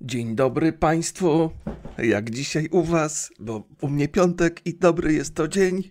[0.00, 1.50] Dzień dobry Państwu.
[1.98, 3.30] Jak dzisiaj u Was?
[3.38, 5.90] Bo u mnie piątek i dobry jest to dzień.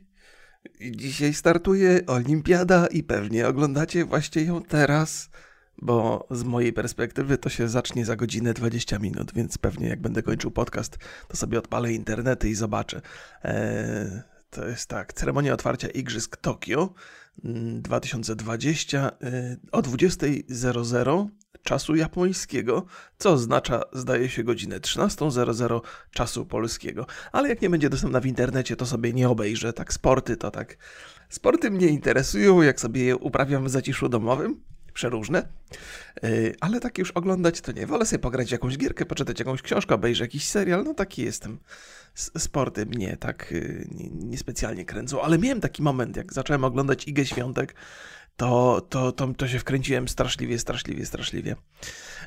[0.91, 5.29] Dzisiaj startuje Olimpiada i pewnie oglądacie właśnie ją teraz,
[5.81, 10.23] bo z mojej perspektywy to się zacznie za godzinę 20 minut, więc pewnie jak będę
[10.23, 10.97] kończył podcast,
[11.27, 13.01] to sobie odpalę internety i zobaczę.
[13.43, 16.93] Eee, to jest tak, ceremonia otwarcia Igrzysk Tokio
[17.43, 21.27] 2020 e, o 20.00
[21.63, 22.85] czasu japońskiego,
[23.17, 25.81] co oznacza, zdaje się, godzinę 13.00
[26.11, 27.05] czasu polskiego.
[27.31, 29.73] Ale jak nie będzie dostępna w internecie, to sobie nie obejrzę.
[29.73, 30.77] Tak, sporty to tak.
[31.29, 34.61] Sporty mnie interesują, jak sobie je uprawiam w zaciszu domowym.
[34.93, 35.47] Przeróżne,
[36.23, 37.87] yy, ale tak już oglądać to nie.
[37.87, 40.83] Wolę sobie pograć jakąś gierkę, poczytać jakąś książkę, obejrzeć jakiś serial.
[40.83, 41.59] No taki jestem.
[42.15, 47.75] Sporty mnie tak yy, niespecjalnie kręcą, ale miałem taki moment, jak zacząłem oglądać Igę Świątek,
[48.35, 51.55] to, to, to, to się wkręciłem straszliwie, straszliwie, straszliwie.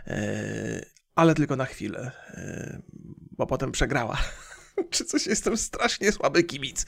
[0.06, 2.82] E, ale tylko na chwilę, e,
[3.30, 4.18] bo potem przegrała.
[4.90, 6.87] Czy coś jestem strasznie słaby kibic.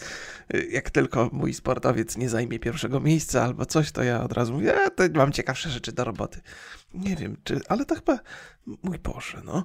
[0.54, 4.52] E, jak tylko mój sportowiec nie zajmie pierwszego miejsca albo coś, to ja od razu
[4.52, 6.40] mówię, ja to mam ciekawsze rzeczy do roboty.
[6.94, 8.18] Nie wiem, czy, ale to chyba,
[8.82, 9.64] mój Boże, no.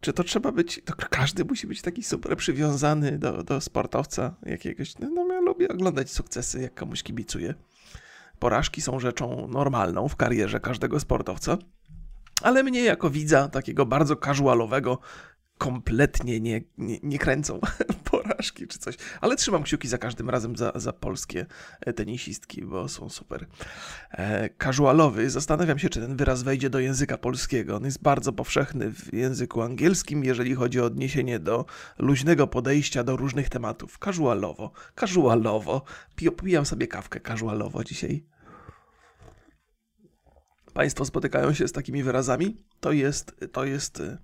[0.00, 4.98] Czy to trzeba być, to każdy musi być taki super przywiązany do, do sportowca jakiegoś.
[4.98, 7.54] No, no ja lubię oglądać sukcesy, jak komuś kibicuję.
[8.40, 11.58] Porażki są rzeczą normalną w karierze każdego sportowca,
[12.42, 14.98] ale mnie jako widza takiego bardzo casualowego
[15.58, 17.60] kompletnie nie, nie, nie kręcą
[18.40, 18.96] porażki czy coś.
[19.20, 21.46] Ale trzymam kciuki za każdym razem za, za polskie
[21.80, 23.46] e, tenisistki, bo są super.
[24.10, 27.76] E, casualowy, zastanawiam się, czy ten wyraz wejdzie do języka polskiego.
[27.76, 31.64] On jest bardzo powszechny w języku angielskim, jeżeli chodzi o odniesienie do
[31.98, 33.98] luźnego podejścia do różnych tematów.
[33.98, 35.82] Casualowo, casualowo.
[36.16, 38.24] Pijam sobie kawkę casualowo dzisiaj.
[40.74, 42.56] Państwo spotykają się z takimi wyrazami.
[42.80, 44.18] To jest, to jest y,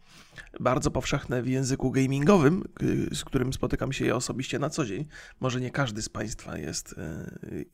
[0.61, 5.07] bardzo powszechne w języku gamingowym, y, z którym spotykam się ja osobiście na co dzień.
[5.41, 6.95] Może nie każdy z Państwa jest,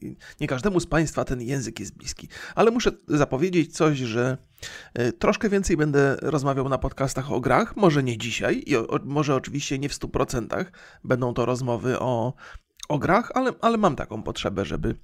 [0.03, 4.39] y, nie każdemu z Państwa ten język jest bliski, ale muszę zapowiedzieć coś, że
[5.19, 7.77] troszkę więcej będę rozmawiał na podcastach o grach.
[7.77, 8.75] Może nie dzisiaj, i
[9.05, 10.65] może oczywiście nie w 100%
[11.05, 12.35] będą to rozmowy o,
[12.89, 14.95] o grach, ale, ale mam taką potrzebę, żeby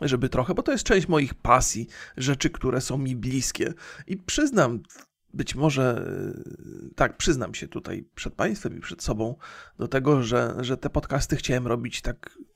[0.00, 1.86] żeby trochę, bo to jest część moich pasji,
[2.16, 3.74] rzeczy, które są mi bliskie.
[4.06, 4.80] I przyznam,
[5.34, 6.10] być może,
[6.96, 9.36] tak, przyznam się tutaj przed Państwem i przed sobą
[9.78, 12.53] do tego, że, że te podcasty chciałem robić tak E,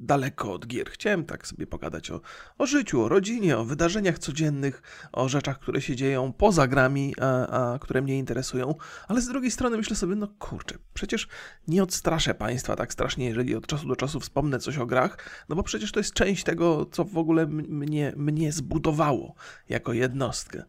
[0.00, 0.90] daleko od gier.
[0.90, 2.20] Chciałem tak sobie pogadać o,
[2.58, 4.82] o życiu, o rodzinie, o wydarzeniach codziennych,
[5.12, 8.74] o rzeczach, które się dzieją poza grami, a, a, które mnie interesują,
[9.08, 11.28] ale z drugiej strony myślę sobie, no kurczę, przecież
[11.68, 15.56] nie odstraszę Państwa tak strasznie, jeżeli od czasu do czasu wspomnę coś o grach, no
[15.56, 19.34] bo przecież to jest część tego, co w ogóle mnie, mnie zbudowało
[19.68, 20.62] jako jednostkę.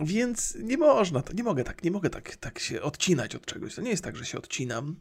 [0.00, 3.74] Więc nie można, nie mogę tak, nie mogę tak, tak się odcinać od czegoś.
[3.74, 4.96] To nie jest tak, że się odcinam,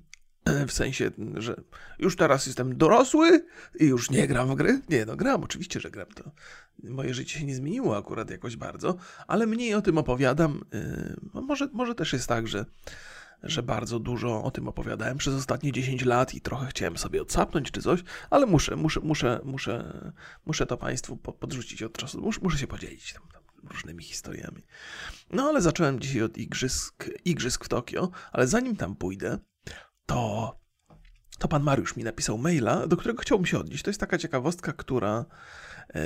[0.67, 1.61] w sensie, że
[1.99, 3.45] już teraz jestem dorosły
[3.79, 4.81] i już nie gram w gry.
[4.89, 6.07] Nie, no gram, oczywiście, że gram.
[6.07, 6.31] To
[6.83, 8.95] moje życie się nie zmieniło akurat jakoś bardzo,
[9.27, 10.65] ale mniej o tym opowiadam.
[11.33, 12.65] Yy, może, może też jest tak, że,
[13.43, 17.71] że bardzo dużo o tym opowiadałem przez ostatnie 10 lat i trochę chciałem sobie odsapnąć
[17.71, 20.01] czy coś, ale muszę, muszę, muszę, muszę,
[20.45, 22.21] muszę to Państwu podrzucić od czasu.
[22.21, 23.41] Muszę, muszę się podzielić tam, tam
[23.71, 24.63] różnymi historiami.
[25.31, 29.39] No ale zacząłem dzisiaj od igrzysk, igrzysk w Tokio, ale zanim tam pójdę,
[30.05, 30.55] to,
[31.39, 33.83] to pan Mariusz mi napisał maila, do którego chciałbym się odnieść.
[33.83, 35.25] To jest taka ciekawostka, która.
[35.95, 36.01] Yy,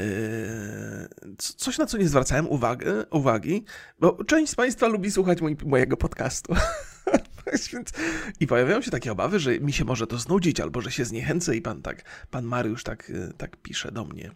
[1.37, 3.65] coś, na co nie zwracałem uwagę, uwagi,
[3.99, 6.55] bo część z Państwa lubi słuchać mojego podcastu.
[8.39, 11.55] I pojawiają się takie obawy, że mi się może to znudzić, albo że się zniechęcę,
[11.55, 14.31] i pan tak, pan Mariusz tak, tak pisze do mnie.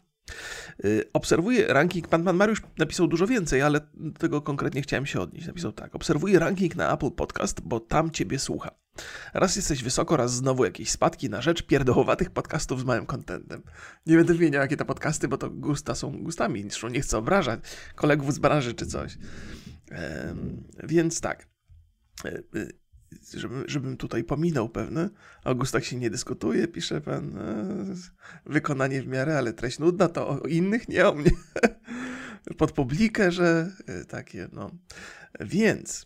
[0.84, 5.22] Yy, obserwuję ranking, pan, pan Mariusz napisał dużo więcej, ale do tego konkretnie chciałem się
[5.22, 5.48] odnieść.
[5.48, 8.72] Napisał tak, obserwuję ranking na Apple Podcast, bo tam ciebie słucha.
[9.34, 13.64] Raz jesteś wysoko, raz znowu jakieś spadki na rzecz pierdołowatych podcastów z małym kontentem.
[14.06, 17.60] Nie będę wymieniał jakie to podcasty, bo to gusta są gustami, zresztą nie chcę obrażać
[17.96, 19.18] kolegów z branży czy coś.
[20.84, 21.48] Więc tak,
[22.26, 22.42] e, e,
[23.34, 25.10] żebym, żebym tutaj pominął pewne,
[25.44, 27.86] o gustach się nie dyskutuje, pisze pan, e,
[28.46, 31.32] wykonanie w miarę, ale treść nudna, to o innych, nie o mnie.
[32.58, 33.72] Pod publikę, że
[34.08, 34.72] takie, no.
[35.40, 36.06] Więc...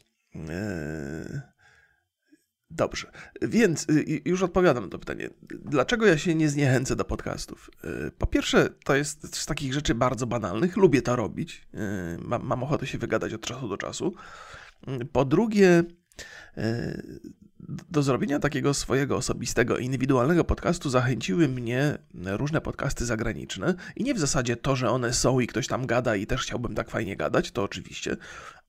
[2.70, 3.12] Dobrze,
[3.42, 3.88] więc
[4.26, 5.30] już odpowiadam na to pytanie.
[5.66, 7.70] Dlaczego ja się nie zniechęcę do podcastów?
[8.18, 11.68] Po pierwsze, to jest z takich rzeczy bardzo banalnych, lubię to robić,
[12.20, 14.14] mam, mam ochotę się wygadać od czasu do czasu.
[15.12, 15.84] Po drugie,
[17.90, 23.76] do zrobienia takiego swojego osobistego, indywidualnego podcastu zachęciły mnie różne podcasty zagraniczne.
[23.96, 26.76] I nie w zasadzie to, że one są i ktoś tam gada i też chciałbym
[26.76, 28.18] tak fajnie gadać, to oczywiście,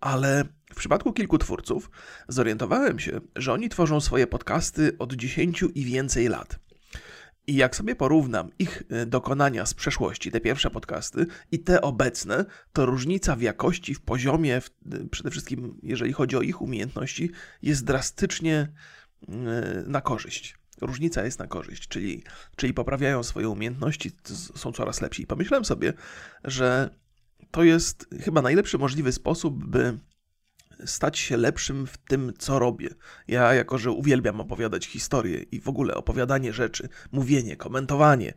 [0.01, 1.91] ale w przypadku kilku twórców
[2.29, 6.68] zorientowałem się, że oni tworzą swoje podcasty od 10 i więcej lat.
[7.49, 12.45] I jak sobie porównam ich e, dokonania z przeszłości, te pierwsze podcasty i te obecne,
[12.73, 17.31] to różnica w jakości, w poziomie, w, e, przede wszystkim jeżeli chodzi o ich umiejętności,
[17.63, 18.69] jest drastycznie
[19.29, 19.33] e,
[19.87, 20.59] na korzyść.
[20.81, 22.23] Różnica jest na korzyść, czyli,
[22.57, 24.11] czyli poprawiają swoje umiejętności,
[24.55, 25.23] są coraz lepsi.
[25.23, 25.93] I pomyślałem sobie,
[26.45, 26.91] że
[27.51, 29.99] to jest chyba najlepszy możliwy sposób, by
[30.85, 32.89] stać się lepszym w tym, co robię.
[33.29, 38.35] Ja, jako że uwielbiam opowiadać historie i w ogóle opowiadanie rzeczy, mówienie, komentowanie,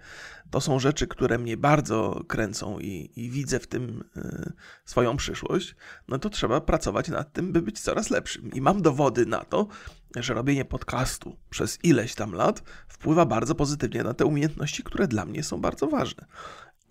[0.52, 4.54] to są rzeczy, które mnie bardzo kręcą i, i widzę w tym y,
[4.86, 5.76] swoją przyszłość,
[6.08, 8.52] no to trzeba pracować nad tym, by być coraz lepszym.
[8.54, 9.68] I mam dowody na to,
[10.16, 15.26] że robienie podcastu przez ileś tam lat wpływa bardzo pozytywnie na te umiejętności, które dla
[15.26, 16.26] mnie są bardzo ważne.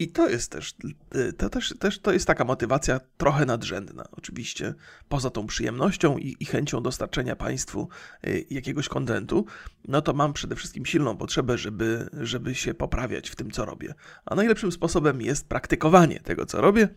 [0.00, 0.74] I to jest też,
[1.14, 4.74] y, to też, też to jest taka motywacja trochę nadrzędna, oczywiście,
[5.08, 7.88] poza tą przyjemnością i, i chęcią dostarczenia Państwu
[8.26, 9.46] y, jakiegoś kontentu,
[9.88, 13.94] no to mam przede wszystkim silną potrzebę, żeby, żeby się poprawiać w tym, co robię.
[14.26, 16.88] A najlepszym sposobem jest praktykowanie tego, co robię,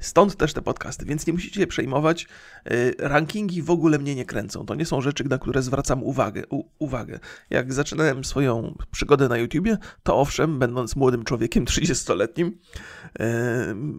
[0.00, 2.26] stąd też te podcasty, więc nie musicie się przejmować.
[2.70, 6.42] Y, rankingi w ogóle mnie nie kręcą, to nie są rzeczy, na które zwracam uwagę.
[6.50, 7.18] U, uwagę.
[7.50, 12.45] Jak zaczynałem swoją przygodę na YouTubie, to owszem, będąc młodym człowiekiem, 30-letnim,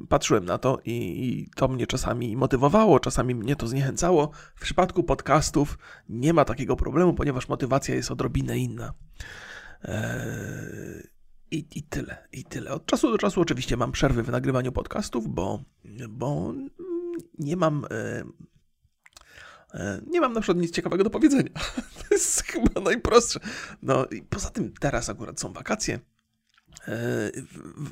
[0.09, 4.31] patrzyłem na to i, to mnie czasami motywowało, czasami mnie to zniechęcało.
[4.55, 5.77] W przypadku podcastów
[6.09, 8.93] nie ma takiego problemu, ponieważ motywacja jest odrobinę inna.
[11.51, 12.71] I, I tyle, i tyle.
[12.71, 15.63] Od czasu do czasu oczywiście mam przerwy w nagrywaniu podcastów, bo,
[16.09, 16.53] bo
[17.39, 17.85] nie mam.
[20.07, 21.51] Nie mam na przykład nic ciekawego do powiedzenia.
[22.09, 23.39] To jest chyba najprostsze.
[23.81, 25.99] No i poza tym teraz akurat są wakacje.
[26.87, 27.31] E,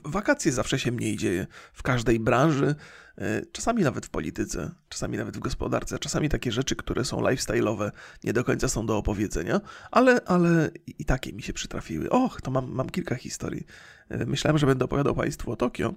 [0.04, 2.76] wakacje zawsze się mniej dzieje w każdej branży,
[3.18, 7.92] e, czasami nawet w polityce, czasami nawet w gospodarce, czasami takie rzeczy, które są lifestyle'owe,
[8.24, 9.62] nie do końca są do opowiedzenia,
[9.92, 10.70] ale, ale
[11.00, 12.10] i takie mi się przytrafiły.
[12.10, 13.66] Och, to mam, mam kilka historii.
[14.10, 15.94] E, myślałem, że będę opowiadał Państwu o Tokio.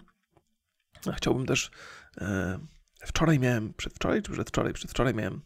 [1.17, 1.71] Chciałbym też.
[3.05, 4.73] Wczoraj miałem, przedwczoraj czy przedwczoraj?
[4.73, 5.41] Przedwczoraj miałem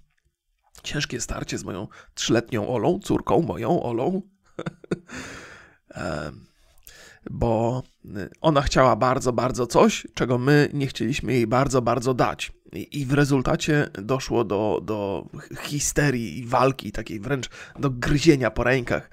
[0.82, 4.22] ciężkie starcie z moją trzyletnią Olą, córką moją Olą.
[7.30, 12.52] bo y, ona chciała bardzo, bardzo coś, czego my nie chcieliśmy jej bardzo, bardzo dać.
[12.72, 15.28] I w rezultacie doszło do, do
[15.60, 17.48] histerii i walki, takiej wręcz
[17.78, 19.10] do gryzienia po rękach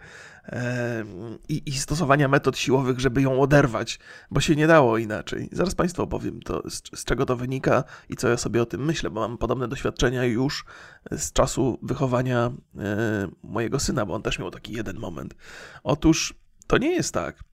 [1.50, 4.00] i, i, stosowania metod siłowych, żeby ją oderwać,
[4.31, 5.50] bo się nie dało inaczej.
[5.51, 8.85] Zaraz Państwu opowiem, to, z, z, czego to wynika i co ja sobie o tym
[8.85, 10.65] myślę, bo mam podobne doświadczenia już
[11.11, 15.35] z czasu wychowania e, mojego syna, bo on też miał taki jeden moment.
[15.83, 16.33] Otóż
[16.67, 17.44] to nie jest tak,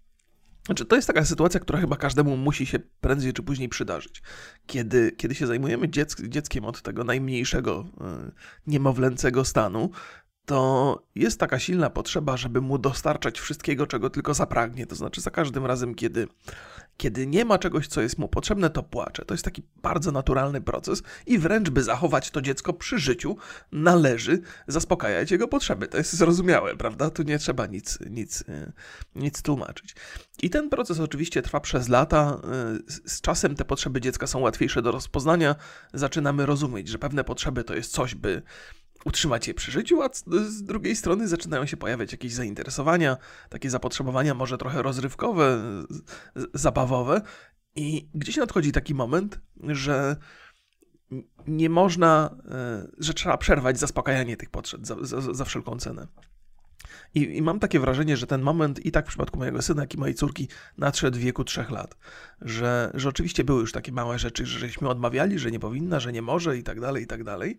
[0.67, 4.23] znaczy, to jest taka sytuacja, która chyba każdemu musi się prędzej czy później przydarzyć.
[4.67, 8.33] Kiedy, kiedy się zajmujemy dzieck dzieckiem od tego najmniejszego, yy,
[8.67, 9.91] niemowlęcego stanu,
[10.47, 14.87] to jest taka silna potrzeba, żeby mu dostarczać wszystkiego, czego tylko zapragnie.
[14.87, 16.29] To znaczy, za każdym razem, kiedy,
[16.97, 19.25] kiedy nie ma czegoś, co jest mu potrzebne, to płacze.
[19.25, 23.37] To jest taki bardzo naturalny proces i wręcz, by zachować to dziecko przy życiu,
[23.73, 25.89] należy zaspokajać jego potrzeby.
[25.89, 27.11] To jest zrozumiałe, prawda?
[27.11, 28.73] Tu nie trzeba nic, nic, e,
[29.15, 29.97] nic tłumaczyć.
[30.43, 32.41] I ten proces oczywiście trwa przez lata.
[32.45, 35.55] E, z czasem te potrzeby dziecka są łatwiejsze do rozpoznania.
[35.95, 38.43] Zaczynamy rozumieć, że pewne potrzeby to jest coś, by
[39.07, 40.09] utrzymać je przy życiu, a
[40.49, 43.17] z drugiej strony zaczynają się pojawiać jakieś zainteresowania,
[43.49, 45.63] takie zapotrzebowania może trochę rozrywkowe,
[46.55, 47.21] zabawowe
[47.77, 50.17] i gdzieś nadchodzi taki moment, że
[51.47, 56.07] nie można, e, że trzeba przerwać zaspokajanie tych potrzeb za, za, za wszelką cenę.
[57.17, 59.95] I, I, mam takie wrażenie, że ten moment i tak w przypadku mojego syna, jak
[59.95, 61.97] i mojej córki nadszedł w wieku trzech lat.
[62.41, 66.13] Że, że oczywiście były już takie małe rzeczy, że żeśmy odmawiali, że nie powinna, że
[66.13, 67.57] nie może i tak dalej, i tak dalej.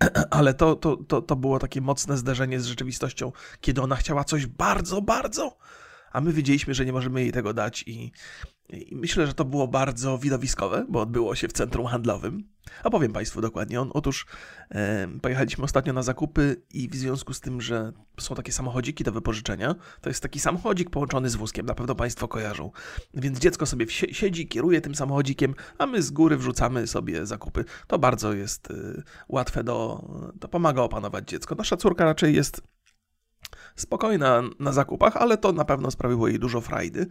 [0.30, 4.46] Ale to, to, to, to było takie mocne zderzenie z rzeczywistością, kiedy ona chciała coś
[4.46, 5.56] bardzo, bardzo,
[6.12, 8.12] a my wiedzieliśmy, że nie możemy jej tego dać i,
[8.68, 12.44] i myślę, że to było bardzo widowiskowe, bo odbyło się w centrum handlowym.
[12.84, 13.80] A powiem Państwu dokładnie.
[13.80, 14.26] Otóż
[14.70, 19.12] e, pojechaliśmy ostatnio na zakupy i w związku z tym, że są takie samochodziki do
[19.12, 22.70] wypożyczenia, to jest taki samochodzik połączony z wózkiem, na pewno Państwo kojarzą.
[23.14, 27.64] Więc dziecko sobie siedzi, kieruje tym samochodzikiem, a my z góry wrzucamy sobie zakupy.
[27.86, 30.04] To bardzo jest e, łatwe do,
[30.40, 31.54] to pomaga opanować dziecko.
[31.54, 32.62] Nasza córka raczej jest
[33.80, 37.06] spokojna na zakupach, ale to na pewno sprawiło jej dużo frajdy.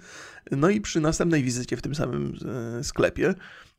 [0.52, 2.38] No i przy następnej wizycie w tym samym
[2.80, 3.34] e, sklepie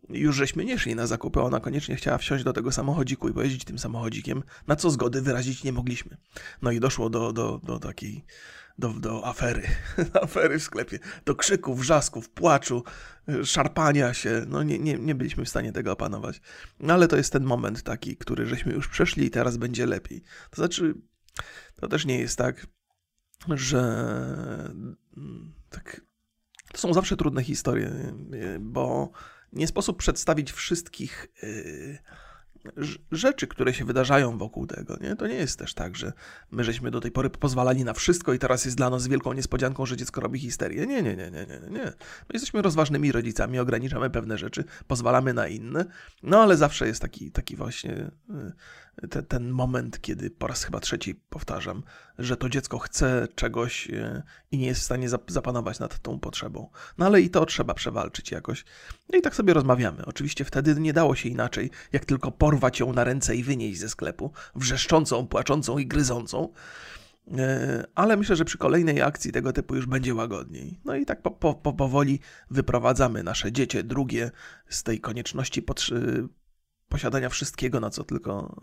[0.09, 3.65] już żeśmy nie szli na zakupy, ona koniecznie chciała wsiąść do tego samochodziku i pojeździć
[3.65, 6.17] tym samochodzikiem, na co zgody wyrazić nie mogliśmy.
[6.63, 8.25] No i doszło do, do, do takiej
[8.79, 9.69] do, do afery,
[10.23, 12.85] afery w sklepie, do krzyków, wrzasków, płaczu,
[13.45, 14.45] szarpania się.
[14.49, 16.41] No nie, nie, nie byliśmy w stanie tego opanować.
[16.81, 20.23] No ale to jest ten moment taki, który żeśmy już przeszli i teraz będzie lepiej.
[20.51, 20.95] To znaczy,
[21.77, 22.67] to też nie jest tak,
[23.49, 23.81] że
[25.17, 26.01] mm, tak,
[26.73, 28.13] to są zawsze trudne historie,
[28.61, 29.11] bo
[29.53, 31.29] nie sposób przedstawić wszystkich.
[31.43, 31.99] Yy,
[33.13, 34.97] rzeczy, które się wydarzają wokół tego.
[35.01, 35.17] Nie?
[35.17, 36.13] To nie jest też tak, że
[36.51, 39.87] my żeśmy do tej pory pozwalali na wszystko i teraz jest dla nas wielką niespodzianką,
[39.87, 40.87] że dziecko robi histerię.
[40.87, 41.85] Nie, nie, nie, nie, nie, nie.
[41.85, 45.85] My jesteśmy rozważnymi rodzicami, ograniczamy pewne rzeczy, pozwalamy na inne,
[46.23, 47.93] no ale zawsze jest taki, taki właśnie
[48.31, 48.53] y,
[49.11, 51.83] te, ten moment, kiedy po raz chyba trzeci powtarzam,
[52.19, 56.71] że to dziecko chce czegoś y, i nie jest w stanie zapanować nad tą potrzebą.
[56.99, 58.65] No ale i to trzeba przewalczyć jakoś.
[59.13, 60.07] No i tak sobie rozmawiamy.
[60.07, 63.89] Oczywiście wtedy nie dało się inaczej, jak tylko porwać ją na ręce i wynieść ze
[63.89, 66.53] sklepu, wrzeszczącą, płaczącą i gryzącą.
[67.39, 70.81] E, ale myślę, że przy kolejnej akcji tego typu już będzie łagodniej.
[70.85, 72.21] No i tak po, po, powoli
[72.51, 74.31] wyprowadzamy nasze dziecię drugie
[74.69, 75.63] z tej konieczności
[76.91, 78.61] posiadania wszystkiego, na co tylko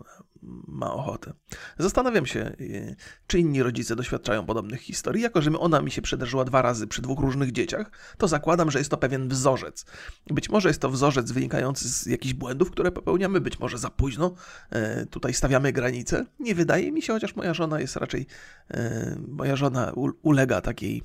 [0.68, 1.32] ma ochotę.
[1.78, 5.22] Zastanawiam się, y, czy inni rodzice doświadczają podobnych historii.
[5.22, 8.78] Jako, że ona mi się przydarzyła dwa razy przy dwóch różnych dzieciach, to zakładam, że
[8.78, 9.84] jest to pewien wzorzec.
[10.26, 14.34] Być może jest to wzorzec wynikający z jakichś błędów, które popełniamy, być może za późno.
[14.70, 16.26] E, tutaj stawiamy granice.
[16.40, 18.26] Nie wydaje mi się, chociaż moja żona jest raczej,
[18.70, 19.92] e, moja żona
[20.22, 21.02] ulega takiej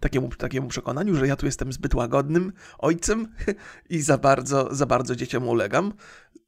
[0.00, 3.28] takiemu, takiemu przekonaniu, że ja tu jestem zbyt łagodnym ojcem
[3.90, 5.92] i za bardzo, za bardzo dzieciom ulegam.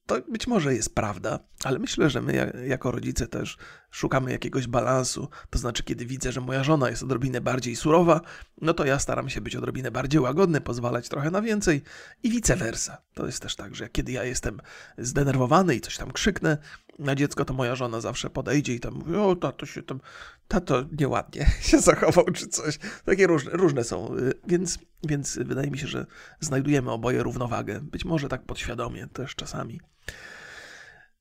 [0.06, 3.58] To być może jest prawda, ale myślę, że my jako rodzice też
[3.96, 5.28] szukamy jakiegoś balansu.
[5.50, 8.20] To znaczy, kiedy widzę, że moja żona jest odrobinę bardziej surowa,
[8.60, 11.82] no to ja staram się być odrobinę bardziej łagodny, pozwalać trochę na więcej
[12.22, 13.02] i vice versa.
[13.14, 14.60] To jest też tak, że kiedy ja jestem
[14.98, 16.58] zdenerwowany i coś tam krzyknę
[16.98, 20.00] na dziecko, to moja żona zawsze podejdzie i tam mówi, o tato się tam,
[20.48, 22.78] tato nieładnie się zachował czy coś.
[23.04, 26.06] Takie różne, różne są, y, więc, więc wydaje mi się, że
[26.40, 27.80] znajdujemy oboje równowagę.
[27.80, 29.80] Być może tak podświadomie też czasami.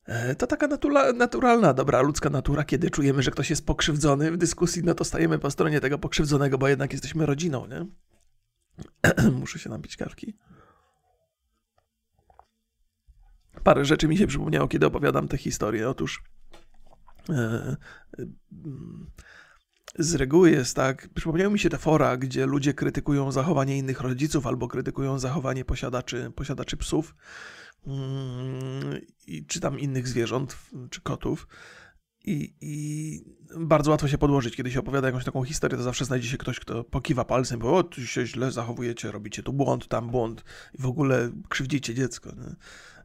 [0.06, 4.38] E, to taka natura, naturalna, dobra ludzka natura, kiedy czujemy, że ktoś jest pokrzywdzony w
[4.38, 7.86] dyskusji, no to stajemy po stronie tego pokrzywdzonego, bo jednak jesteśmy rodziną, nie?
[9.40, 10.38] Muszę się napić kawki.
[13.64, 15.90] Parę rzeczy mi się przypomniało, kiedy opowiadam tę historię.
[15.90, 16.24] Otóż
[17.30, 17.76] e, e,
[20.00, 24.48] z reguły jest tak, przypomniały mi się te fora, gdzie ludzie krytykują zachowanie innych rodziców
[24.48, 27.16] albo krytykują zachowanie posiadaczy, posiadaczy psów
[27.88, 29.02] Mm,
[29.48, 30.58] czy tam innych zwierząt,
[30.90, 31.48] czy kotów.
[32.26, 33.22] I, I,
[33.60, 36.60] bardzo łatwo się podłożyć, kiedy się opowiada jakąś taką historię, to zawsze znajdzie się ktoś,
[36.60, 40.44] kto pokiwa palcem, bo o, tu się źle zachowujecie, robicie tu błąd, tam błąd
[40.80, 42.32] i w ogóle krzywdzicie dziecko.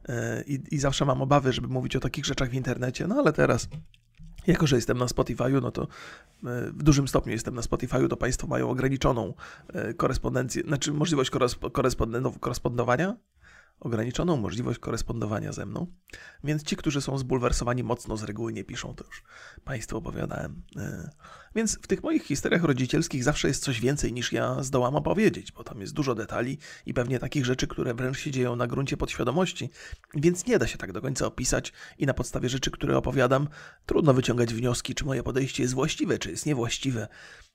[0.09, 3.33] E, I, I, zawsze mam obawy, żeby mówić o takich rzeczach w internecie, no ale
[3.33, 3.69] teraz,
[4.47, 5.87] jako że jestem na Spotify'u, no to e,
[6.71, 9.33] w dużym stopniu jestem na Spotify'u, to Państwo mają ograniczoną
[9.73, 11.31] e, korespondencję, znaczy możliwość
[12.41, 13.17] korespondowania
[13.81, 15.87] ograniczoną możliwość korespondowania ze mną,
[16.43, 19.23] więc ci, którzy są zbulwersowani mocno z reguły nie piszą, to już
[19.63, 20.63] Państwu opowiadałem.
[20.77, 21.09] E,
[21.55, 25.63] więc w tych moich historiach rodzicielskich zawsze jest coś więcej niż ja zdołam opowiedzieć, bo
[25.63, 29.69] tam jest dużo detali i pewnie takich rzeczy, które wręcz się dzieją na gruncie podświadomości,
[30.15, 33.47] więc nie da się tak do końca opisać i na podstawie rzeczy, które opowiadam,
[33.85, 37.07] trudno wyciągać wnioski, czy moje podejście jest właściwe, czy jest niewłaściwe.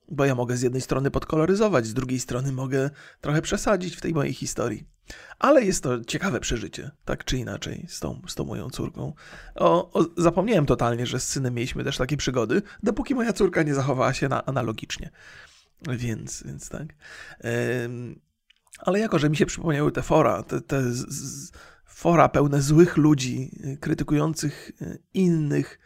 [0.09, 2.91] Bo ja mogę z jednej strony podkoloryzować, z drugiej strony mogę
[3.21, 4.96] trochę przesadzić w tej mojej historii.
[5.39, 9.13] Ale jest to ciekawe przeżycie, tak czy inaczej, z tą, z tą moją córką.
[9.55, 13.75] O, o, zapomniałem totalnie, że z synem mieliśmy też takie przygody, dopóki moja córka nie
[13.75, 15.11] zachowała się na, analogicznie.
[15.89, 16.87] Więc, więc tak.
[18.79, 21.53] Ale jako, że mi się przypomniały te fora, te, te z, z,
[21.85, 25.79] fora pełne złych ludzi, y, krytykujących y, innych,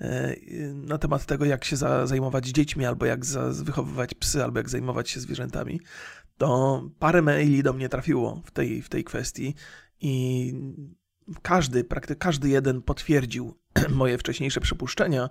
[0.00, 4.58] y, na temat tego, jak się za, zajmować dziećmi, albo jak za, wychowywać psy, albo
[4.58, 5.80] jak zajmować się zwierzętami,
[6.38, 9.54] to parę maili do mnie trafiło w tej, w tej kwestii
[10.00, 10.54] i
[11.42, 13.58] każdy, praktycznie każdy jeden potwierdził
[13.90, 15.30] moje wcześniejsze przypuszczenia,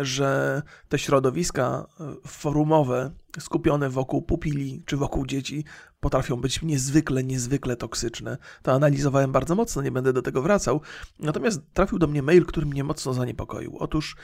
[0.00, 5.64] że te środowiska e, forumowe skupione wokół pupili czy wokół dzieci
[6.00, 8.38] potrafią być niezwykle, niezwykle toksyczne.
[8.62, 10.80] To analizowałem bardzo mocno, nie będę do tego wracał.
[11.18, 13.76] Natomiast trafił do mnie mail, który mnie mocno zaniepokoił.
[13.78, 14.16] Otóż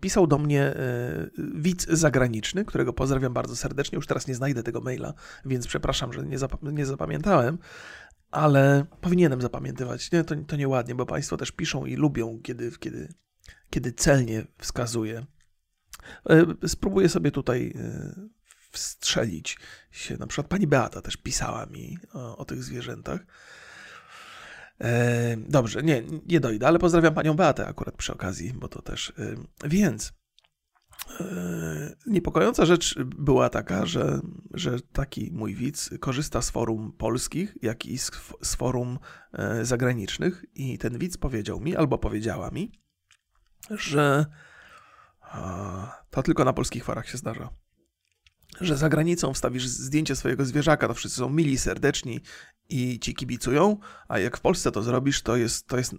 [0.00, 3.96] pisał do mnie e, widz zagraniczny, którego pozdrawiam bardzo serdecznie.
[3.96, 7.58] Już teraz nie znajdę tego maila, więc przepraszam, że nie, zap nie zapamiętałem
[8.30, 10.12] ale powinienem zapamiętywać.
[10.12, 13.14] Nie, to, to nieładnie, bo Państwo też piszą i lubią, kiedy, kiedy
[13.70, 15.26] kiedy celnie wskazuje
[16.66, 17.74] Spróbuję sobie tutaj
[18.74, 19.58] wstrzelić
[19.90, 20.16] się.
[20.16, 23.20] Na przykład pani Beata też pisała mi o, o tych zwierzętach.
[24.80, 29.12] E, dobrze, nie, nie dojdę, ale pozdrawiam panią Beatę akurat przy okazji, bo to też.
[29.18, 30.12] E, więc
[31.20, 34.20] e, niepokojąca rzecz była taka, że,
[34.54, 38.10] że taki mój widz korzysta z forum polskich, jak i z,
[38.42, 38.98] z forum
[39.32, 42.72] e, zagranicznych, i ten widz powiedział mi, albo powiedziała mi,
[43.70, 44.26] że
[45.20, 47.63] a, to tylko na polskich forach się zdarza
[48.60, 52.20] że za granicą wstawisz zdjęcie swojego zwierzaka, to wszyscy są mili, serdeczni
[52.68, 53.76] i ci kibicują,
[54.08, 55.94] a jak w Polsce to zrobisz, to jest, to jest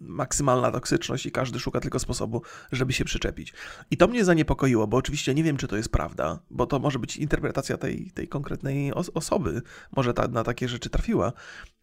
[0.00, 2.42] maksymalna toksyczność i każdy szuka tylko sposobu,
[2.72, 3.52] żeby się przyczepić.
[3.90, 6.98] I to mnie zaniepokoiło, bo oczywiście nie wiem, czy to jest prawda, bo to może
[6.98, 9.62] być interpretacja tej, tej konkretnej os osoby,
[9.96, 11.32] może ta, na takie rzeczy trafiła,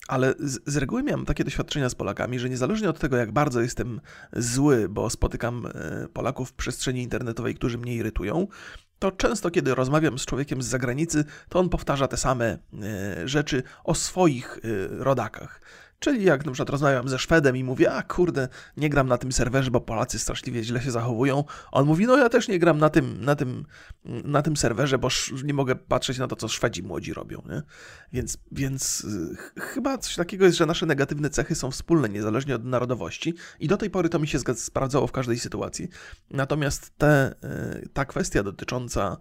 [0.08, 3.62] ale z, z reguły miałem takie doświadczenia z Polakami, że niezależnie od tego, jak bardzo
[3.62, 4.02] jestem
[4.34, 8.48] zły, bo spotykam e, Polaków w przestrzeni internetowej, którzy mnie irytują,
[9.02, 12.58] to często, kiedy rozmawiam z człowiekiem z zagranicy, to on powtarza te same e,
[13.28, 14.60] rzeczy o swoich e,
[15.04, 15.62] rodakach.
[16.02, 19.32] Czyli jak na przykład rozmawiam ze Szwedem i mówię, a kurde, nie gram na tym
[19.32, 21.44] serwerze, bo Polacy straszliwie źle się zachowują.
[21.72, 23.66] On mówi, no ja też nie gram na tym, na tym,
[24.06, 25.08] na tym serwerze, bo
[25.44, 27.42] nie mogę patrzeć na to, co Szwedzi młodzi robią.
[27.50, 27.62] Nie?
[28.14, 32.66] Więc, więc ch chyba coś takiego jest, że nasze negatywne cechy są wspólne, niezależnie od
[32.66, 33.34] narodowości.
[33.60, 35.90] I do tej pory to mi się sprawdzało w każdej sytuacji.
[36.30, 39.18] Natomiast te, e, ta kwestia dotycząca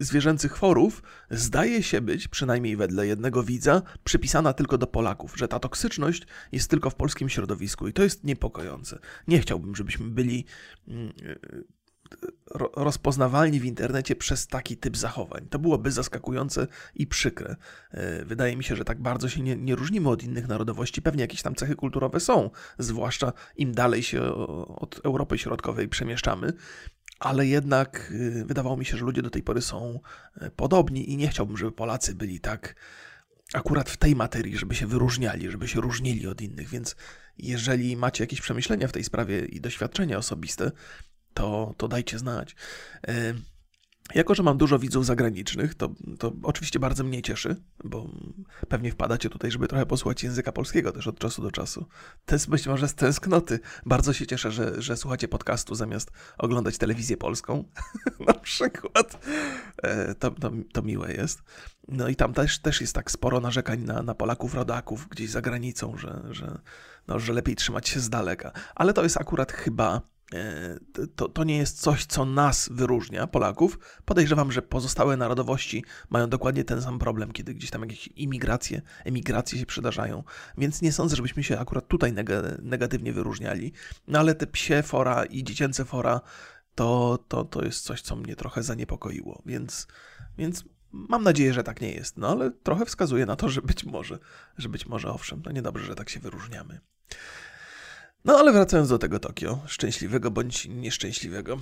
[0.00, 5.58] zwierzęcych chorów zdaje się być, przynajmniej wedle jednego widza, przypisana tylko do Polaków, że ta
[5.58, 8.98] toksyczność jest tylko w polskim środowisku i to jest niepokojące.
[9.28, 10.44] Nie chciałbym, żebyśmy byli
[10.88, 11.12] mm,
[12.76, 15.46] rozpoznawalni w internecie przez taki typ zachowań.
[15.50, 17.56] To byłoby zaskakujące i przykre.
[17.90, 21.02] E, wydaje mi się, że tak bardzo się nie, nie, różnimy od innych narodowości.
[21.02, 24.22] Pewnie jakieś tam cechy kulturowe są, zwłaszcza im dalej się
[24.66, 26.52] od Europy Środkowej przemieszczamy
[27.22, 30.00] ale jednak y, wydawało mi się, że ludzie do tej pory są
[30.42, 32.74] y, podobni i nie chciałbym, żeby Polacy byli tak
[33.54, 36.96] akurat w tej materii, żeby się wyróżniali, żeby się różnili od innych, więc
[37.38, 40.70] jeżeli macie jakieś przemyślenia w tej sprawie i doświadczenia osobiste,
[41.34, 42.56] to, to dajcie znać.
[44.14, 48.10] Jako, że mam dużo widzów zagranicznych, to, to oczywiście bardzo mnie cieszy, bo
[48.68, 51.86] pewnie wpadacie tutaj, żeby trochę posłuchać języka polskiego też od czasu do czasu.
[52.26, 53.60] To jest być może z tęsknoty.
[53.86, 57.64] Bardzo się cieszę, że, że słuchacie podcastu zamiast oglądać telewizję polską.
[58.28, 59.26] Na przykład.
[59.82, 61.42] E, to, to, to miłe jest.
[61.88, 65.42] No i tam też, też jest tak sporo narzekań na, na Polaków, rodaków gdzieś za
[65.42, 66.58] granicą, że, że,
[67.08, 68.52] no, że lepiej trzymać się z daleka.
[68.74, 70.11] Ale to jest akurat chyba
[71.16, 73.78] to, to nie jest coś, co nas wyróżnia, Polaków.
[74.04, 79.58] Podejrzewam, że pozostałe narodowości mają dokładnie ten sam problem, kiedy gdzieś tam jakieś imigracje, emigracje
[79.58, 80.24] się przydarzają.
[80.58, 82.12] Więc nie sądzę, żebyśmy się akurat tutaj
[82.62, 83.72] negatywnie wyróżniali.
[84.08, 86.20] No ale te psie fora i dziecięce fora
[86.74, 89.42] to, to, to jest coś, co mnie trochę zaniepokoiło.
[89.46, 89.86] Więc,
[90.38, 92.16] więc mam nadzieję, że tak nie jest.
[92.16, 94.18] No ale trochę wskazuje na to, że być może,
[94.58, 96.80] że być może owszem, to niedobrze, że tak się wyróżniamy.
[98.24, 101.58] No ale wracając do tego Tokio, szczęśliwego bądź nieszczęśliwego.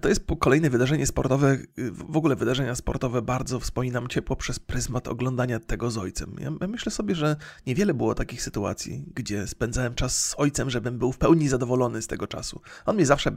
[0.00, 1.58] To jest kolejne wydarzenie sportowe,
[1.92, 6.36] w ogóle wydarzenia sportowe bardzo wspominam ciepło przez pryzmat oglądania tego z ojcem.
[6.40, 11.12] Ja myślę sobie, że niewiele było takich sytuacji, gdzie spędzałem czas z ojcem, żebym był
[11.12, 12.60] w pełni zadowolony z tego czasu.
[12.86, 13.30] On mnie zawsze,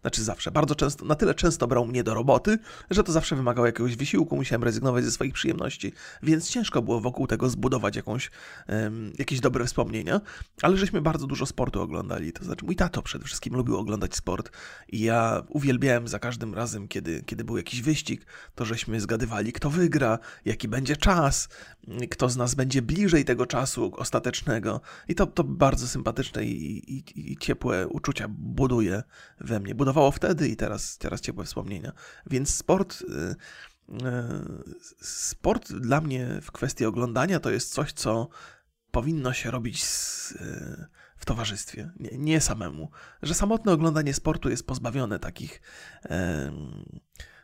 [0.00, 2.58] znaczy zawsze, bardzo często, na tyle często brał mnie do roboty,
[2.90, 7.26] że to zawsze wymagało jakiegoś wysiłku, musiałem rezygnować ze swoich przyjemności, więc ciężko było wokół
[7.26, 8.30] tego zbudować jakąś,
[8.68, 10.20] um, jakieś dobre wspomnienia,
[10.62, 12.32] ale żeśmy bardzo dużo sportu oglądali.
[12.32, 14.50] To znaczy mój tato przede wszystkim lubił oglądać sport
[14.88, 19.52] i ja uwielbiałem uwielbiałem za każdym razem, kiedy, kiedy był jakiś wyścig, to żeśmy zgadywali,
[19.52, 21.48] kto wygra, jaki będzie czas,
[22.10, 24.80] kto z nas będzie bliżej tego czasu ostatecznego.
[25.08, 29.02] I to, to bardzo sympatyczne i, i, i ciepłe uczucia buduje
[29.40, 29.74] we mnie.
[29.74, 31.92] Budowało wtedy i teraz, teraz ciepłe wspomnienia.
[32.26, 33.02] Więc sport.
[33.02, 33.96] Y, y,
[35.00, 38.28] sport dla mnie w kwestii oglądania to jest coś, co
[38.90, 40.86] powinno się robić z, y,
[41.20, 42.90] w towarzystwie, nie, nie, samemu.
[43.22, 45.60] Że samotne oglądanie sportu jest pozbawione takich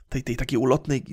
[0.08, 1.04] tej, tej takiej ulotnej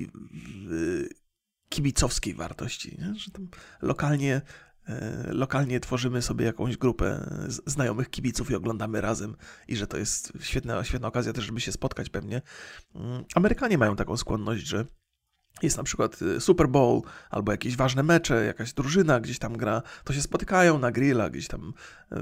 [1.68, 3.14] kibicowskiej wartości, nie?
[3.14, 3.48] że tam
[3.82, 4.40] lokalnie
[4.86, 7.30] e, lokalnie tworzymy sobie jakąś grupę
[7.66, 9.36] znajomych kibiców i oglądamy razem
[9.68, 12.42] i że to jest świetna, świetna okazja też, żeby się spotkać pewnie.
[12.94, 14.86] Mm, Amerykanie mają taką skłonność, że
[15.62, 19.82] jest na przykład y, Super Bowl albo jakieś ważne mecze, jakaś drużyna gdzieś tam gra,
[20.04, 21.72] to się spotykają na grilla, gdzieś tam
[22.10, 22.18] yy,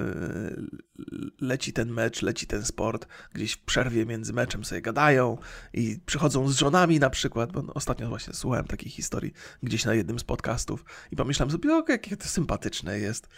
[1.40, 5.38] leci ten mecz, leci ten sport, gdzieś w przerwie między meczem sobie gadają
[5.72, 10.18] i przychodzą z żonami na przykład, bo ostatnio właśnie słuchałem takiej historii gdzieś na jednym
[10.18, 13.28] z podcastów i pomyślałem sobie, o, jakie to sympatyczne jest,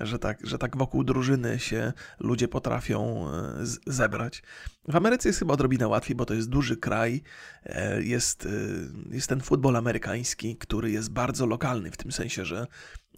[0.00, 4.42] że tak, że tak wokół drużyny się ludzie potrafią e, zebrać.
[4.88, 7.22] W Ameryce jest chyba odrobinę łatwiej, bo to jest duży kraj,
[7.64, 12.66] e, jest, e, jest ten futbol amerykański, który jest bardzo lokalny, w tym sensie, że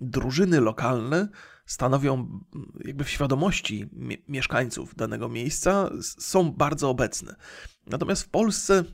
[0.00, 1.28] drużyny lokalne
[1.66, 2.40] stanowią
[2.84, 3.90] jakby w świadomości
[4.28, 7.34] mieszkańców danego miejsca, są bardzo obecne.
[7.86, 8.84] Natomiast w Polsce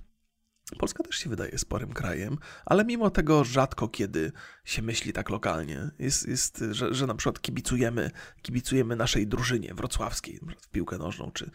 [0.78, 4.32] Polska też się wydaje sporym krajem, ale mimo tego rzadko kiedy
[4.64, 5.90] się myśli tak lokalnie.
[5.98, 8.10] Jest, jest że, że na przykład kibicujemy,
[8.42, 11.50] kibicujemy naszej drużynie wrocławskiej, w piłkę nożną, czy,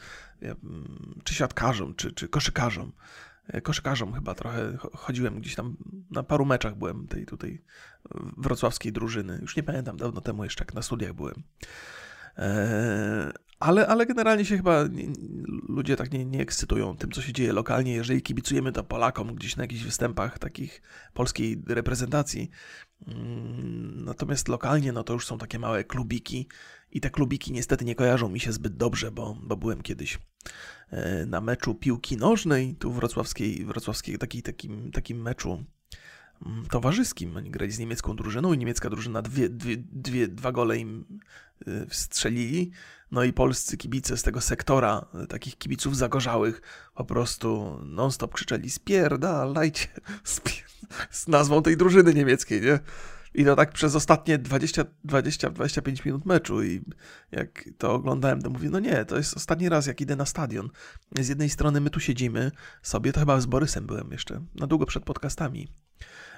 [1.23, 2.91] czy siatkarzom, czy, czy koszykarzom.
[3.47, 5.77] E, koszykarzom chyba trochę chodziłem gdzieś tam,
[6.11, 7.61] na paru meczach byłem tej tutaj
[8.37, 9.39] wrocławskiej drużyny.
[9.41, 11.43] Już nie pamiętam, dawno temu jeszcze jak na studiach byłem.
[13.59, 15.13] Ale, ale generalnie się chyba nie,
[15.69, 17.93] ludzie tak nie, nie ekscytują tym, co się dzieje lokalnie.
[17.93, 20.81] Jeżeli kibicujemy to Polakom gdzieś na jakichś występach takich
[21.13, 22.49] polskiej reprezentacji,
[23.07, 26.47] mm, natomiast lokalnie no to już są takie małe klubiki
[26.91, 30.19] i te klubiki niestety nie kojarzą mi się zbyt dobrze, bo, bo byłem kiedyś
[30.89, 35.63] e, na meczu piłki nożnej, tu wrocławskiej, wrocławskiej takiej, takim, takim meczu
[36.45, 37.37] mm, towarzyskim.
[37.37, 41.19] Oni grali z niemiecką drużyną i niemiecka drużyna dwie, dwie, dwie, dwa gole im
[41.67, 42.71] e, wstrzelili.
[43.15, 46.61] No i polscy kibice z tego sektora, e, takich kibiców zagorzałych,
[46.95, 49.87] po prostu non-stop krzyczeli spierdalajcie,
[50.23, 50.65] spier
[51.11, 52.79] z nazwą tej drużyny niemieckiej, nie?
[53.33, 56.63] I to tak przez ostatnie 20-25 minut meczu.
[56.63, 56.81] I
[57.31, 60.69] jak to oglądałem, to mówię, no nie, to jest ostatni raz, jak idę na stadion.
[61.19, 62.51] Z jednej strony my tu siedzimy
[62.81, 65.67] sobie, to chyba z Borysem byłem jeszcze, na długo przed podcastami.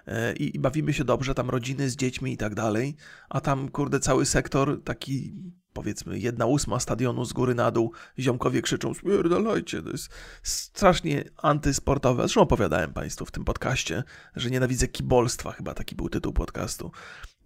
[0.08, 2.96] E, I, i bawimy się dobrze, tam rodziny z dziećmi i tak dalej,
[3.30, 5.34] a tam, kurde, cały sektor taki
[5.78, 10.10] powiedzmy jedna ósma stadionu z góry na dół, ziomkowie krzyczą spierdalajcie, to jest
[10.44, 12.24] strasznie antysportowe.
[12.24, 14.04] Zresztą opowiadałem Państwu w tym podcaście,
[14.36, 16.92] że nienawidzę kibolstwa, chyba taki był tytuł podcastu.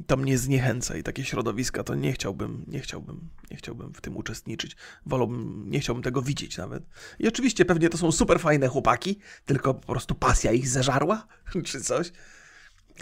[0.07, 4.17] To mnie zniechęca i takie środowiska to nie chciałbym, nie chciałbym, nie chciałbym w tym
[4.17, 4.75] uczestniczyć.
[5.05, 6.83] Wolałbym, nie chciałbym tego widzieć nawet.
[7.19, 11.27] I oczywiście pewnie to są super fajne chłopaki, tylko po prostu pasja ich zeżarła,
[11.65, 12.11] czy coś.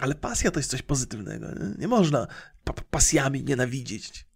[0.00, 1.46] Ale pasja to jest coś pozytywnego.
[1.46, 2.26] Nie, nie można
[2.64, 4.29] pa pasjami nienawidzieć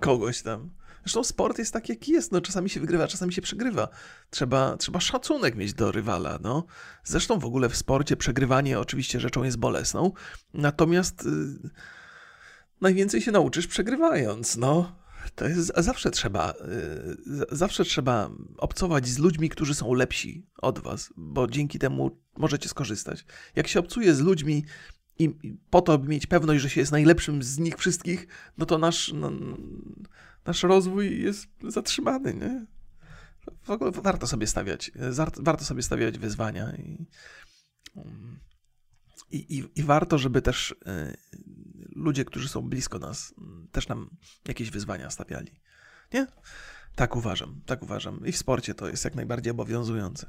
[0.00, 0.70] kogoś tam.
[1.08, 2.32] Zresztą sport jest tak, jaki jest.
[2.32, 3.88] No, czasami się wygrywa, czasami się przegrywa.
[4.30, 6.38] Trzeba, trzeba szacunek mieć do rywala.
[6.42, 6.66] No.
[7.04, 10.12] Zresztą w ogóle w sporcie przegrywanie oczywiście rzeczą jest bolesną.
[10.54, 11.70] Natomiast yy,
[12.80, 14.56] najwięcej się nauczysz przegrywając.
[14.56, 14.98] No.
[15.34, 16.54] To jest, zawsze trzeba,
[17.26, 22.68] yy, zawsze trzeba obcować z ludźmi, którzy są lepsi od was, bo dzięki temu możecie
[22.68, 23.24] skorzystać.
[23.56, 24.64] Jak się obcuje z ludźmi,
[25.18, 28.26] i po to, by mieć pewność, że się jest najlepszym z nich wszystkich,
[28.58, 29.30] no to nasz, no,
[30.44, 32.66] nasz rozwój jest zatrzymany, nie?
[33.62, 34.90] W ogóle warto sobie stawiać,
[35.36, 37.06] warto sobie stawiać wyzwania i,
[39.30, 41.16] i, i, i warto, żeby też e,
[41.96, 43.34] ludzie, którzy są blisko nas,
[43.72, 44.10] też nam
[44.48, 45.60] jakieś wyzwania stawiali.
[46.12, 46.26] Nie?
[46.94, 48.26] Tak uważam, tak uważam.
[48.26, 50.26] I w sporcie to jest jak najbardziej obowiązujące.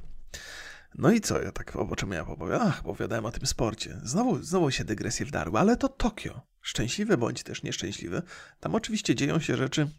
[0.96, 2.68] No i co, ja tak o czym ja opowiadałem?
[2.68, 4.00] Ach, opowiadałem o tym sporcie.
[4.04, 6.42] Znowu, znowu się dygresje wdarły, ale to Tokio.
[6.62, 8.22] Szczęśliwe bądź też nieszczęśliwe.
[8.60, 9.90] Tam oczywiście dzieją się rzeczy.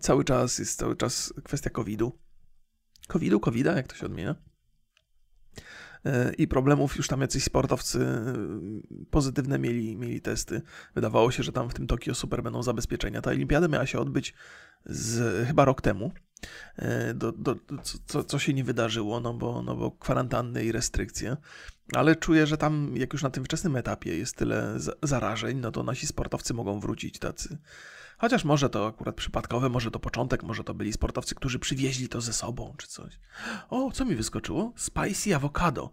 [0.00, 2.18] Cały czas jest cały czas kwestia COVID-u.
[3.08, 4.34] COVID-u, COVID-a, jak to się odmienia?
[6.04, 8.34] E, I problemów już tam jacyś sportowcy e,
[9.10, 10.62] pozytywne mieli, mieli testy.
[10.94, 13.22] Wydawało się, że tam w tym Tokio super będą zabezpieczenia.
[13.22, 14.34] Ta olimpiada miała się odbyć
[14.86, 16.12] z, chyba rok temu.
[16.76, 17.56] E, do, do,
[18.06, 21.36] co, co się nie wydarzyło, no bo, no bo kwarantanny i restrykcje.
[21.92, 25.82] Ale czuję, że tam, jak już na tym wczesnym etapie jest tyle zarażeń, no to
[25.82, 27.58] nasi sportowcy mogą wrócić tacy.
[28.18, 32.20] Chociaż może to akurat przypadkowe, może to początek, może to byli sportowcy, którzy przywieźli to
[32.20, 33.18] ze sobą, czy coś.
[33.70, 34.72] O, co mi wyskoczyło?
[34.76, 35.90] Spicy avocado.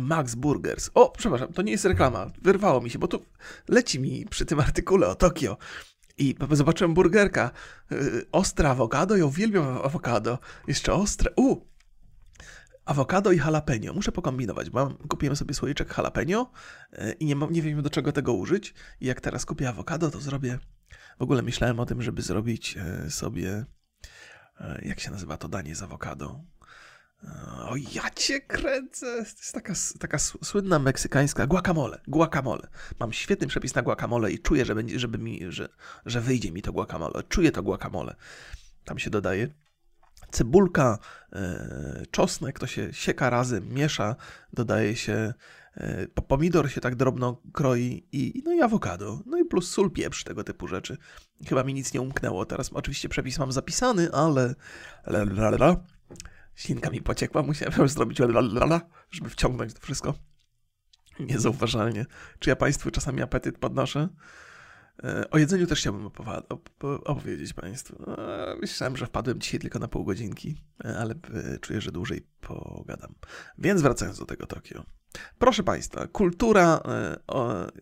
[0.00, 0.90] Max Burgers.
[0.94, 2.30] O, przepraszam, to nie jest reklama.
[2.42, 3.24] Wyrwało mi się, bo tu
[3.68, 5.56] leci mi przy tym artykule o Tokio.
[6.18, 7.50] I zobaczyłem burgerka.
[7.92, 10.38] Y, ostre awokado, ja uwielbiam awokado.
[10.68, 11.30] Jeszcze ostre.
[11.36, 11.56] U!
[12.84, 13.92] Awokado i jalapeno.
[13.92, 16.50] Muszę pokombinować, bo mam, kupiłem sobie słoiczek jalapeno
[16.92, 18.74] y, i nie, nie wiem do czego tego użyć.
[19.00, 20.58] I jak teraz kupię awokado, to zrobię...
[21.18, 23.64] W ogóle myślałem o tym, żeby zrobić y, sobie...
[24.82, 26.44] Jak się nazywa to danie z awokado?
[27.70, 29.06] O, ja cię kręcę.
[29.06, 32.00] To jest taka, taka słynna meksykańska guacamole.
[32.08, 32.68] Guacamole.
[33.00, 35.68] Mam świetny przepis na guacamole i czuję, że, będzie, żeby mi, że,
[36.06, 37.22] że wyjdzie mi to guacamole.
[37.28, 38.16] Czuję to guacamole.
[38.84, 39.48] Tam się dodaje
[40.30, 40.98] cebulka,
[41.32, 44.16] e, czosnek, to się sieka razem, miesza,
[44.52, 45.34] dodaje się
[45.76, 49.20] e, pomidor się tak drobno kroi i no i awokado.
[49.26, 50.96] No i plus sól, pieprz, tego typu rzeczy.
[51.48, 52.46] Chyba mi nic nie umknęło.
[52.46, 54.54] Teraz oczywiście przepis mam zapisany, ale
[56.54, 60.14] Ślinka mi pociekła, musiałem zrobić lalala, żeby wciągnąć to wszystko.
[61.20, 62.06] Niezauważalnie.
[62.38, 64.08] Czy ja Państwu czasami apetyt podnoszę?
[65.02, 66.10] E, o jedzeniu też chciałbym
[67.04, 68.10] opowiedzieć Państwu.
[68.10, 71.14] E, myślałem, że wpadłem dzisiaj tylko na pół godzinki, e, ale
[71.60, 73.14] czuję, że dłużej pogadam.
[73.58, 74.84] Więc wracając do tego Tokio.
[75.38, 76.80] Proszę Państwa, kultura,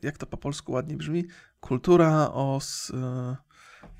[0.02, 1.24] jak to po polsku ładnie brzmi?
[1.61, 2.92] Kultura os...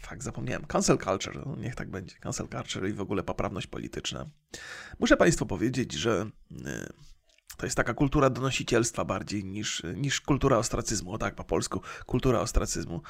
[0.03, 0.67] Fakt, zapomniałem.
[0.67, 2.17] Cancel culture, no, niech tak będzie.
[2.17, 4.27] Cancel culture i w ogóle poprawność polityczna.
[4.99, 6.31] Muszę Państwu powiedzieć, że
[7.57, 12.41] to jest taka kultura donosicielstwa bardziej niż, niż kultura ostracyzmu, o tak po polsku, kultura
[12.41, 13.03] ostracyzmu.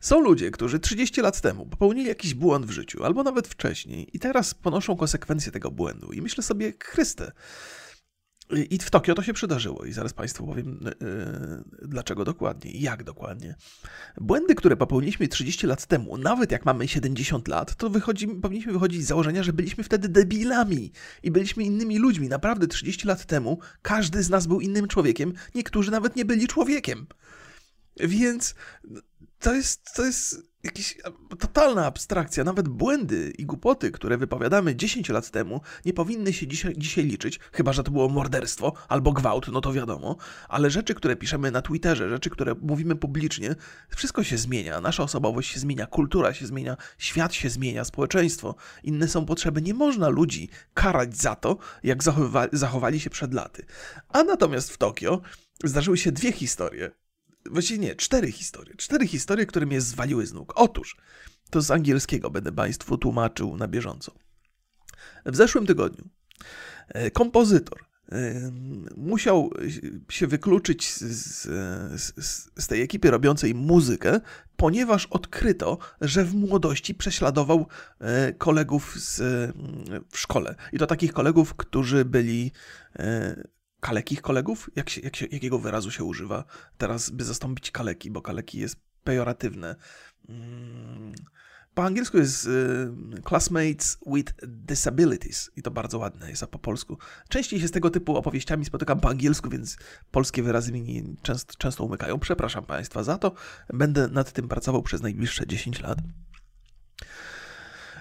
[0.00, 4.18] Są ludzie, którzy 30 lat temu popełnili jakiś błąd w życiu, albo nawet wcześniej, i
[4.18, 6.12] teraz ponoszą konsekwencje tego błędu.
[6.12, 7.32] I myślę sobie, Chryste,
[8.50, 13.04] i w Tokio to się przydarzyło i zaraz Państwu powiem yy, dlaczego dokładnie i jak
[13.04, 13.54] dokładnie.
[14.20, 19.02] Błędy, które popełniliśmy 30 lat temu, nawet jak mamy 70 lat, to wychodzi, powinniśmy wychodzić
[19.02, 22.28] z założenia, że byliśmy wtedy debilami i byliśmy innymi ludźmi.
[22.28, 27.06] Naprawdę 30 lat temu każdy z nas był innym człowiekiem, niektórzy nawet nie byli człowiekiem.
[28.00, 28.54] Więc
[29.40, 30.98] to jest, to jest jakaś
[31.38, 32.44] totalna abstrakcja.
[32.44, 37.40] Nawet błędy i głupoty, które wypowiadamy 10 lat temu, nie powinny się dzisiaj, dzisiaj liczyć,
[37.52, 40.16] chyba że to było morderstwo albo gwałt, no to wiadomo.
[40.48, 43.54] Ale rzeczy, które piszemy na Twitterze, rzeczy, które mówimy publicznie,
[43.96, 44.80] wszystko się zmienia.
[44.80, 48.54] Nasza osobowość się zmienia, kultura się zmienia, świat się zmienia, społeczeństwo.
[48.82, 49.62] Inne są potrzeby.
[49.62, 53.66] Nie można ludzi karać za to, jak zachowa zachowali się przed laty.
[54.08, 55.20] A natomiast w Tokio
[55.64, 57.05] zdarzyły się dwie historie
[57.50, 58.74] Właściwie nie, cztery historie.
[58.76, 60.52] Cztery historie, które mnie zwaliły z nóg.
[60.56, 60.96] Otóż,
[61.50, 64.12] to z angielskiego będę Państwu tłumaczył na bieżąco.
[65.26, 66.04] W zeszłym tygodniu
[66.88, 68.50] e, kompozytor e,
[68.96, 69.50] musiał
[70.10, 71.42] się wykluczyć z,
[72.00, 72.12] z,
[72.58, 74.20] z, tej ekipy robiącej muzykę,
[74.56, 77.66] ponieważ odkryto, że w młodości prześladował
[78.00, 79.20] e, kolegów z,
[80.10, 80.54] w szkole.
[80.72, 82.52] I to takich kolegów, którzy byli
[83.86, 84.70] kalekich kolegów?
[84.76, 86.44] Jak się, jak się, jakiego wyrazu się używa
[86.78, 89.76] teraz, by zastąpić kaleki, bo kaleki jest pejoratywne.
[90.28, 91.14] Mm,
[91.74, 96.98] po angielsku jest y, classmates with disabilities i to bardzo ładne jest, a po polsku.
[97.28, 99.76] Częściej się z tego typu opowieściami spotykam po angielsku, więc
[100.10, 102.18] polskie wyrazy mi często, często umykają.
[102.18, 103.32] Przepraszam Państwa za to.
[103.74, 105.98] Będę nad tym pracował przez najbliższe 10 lat.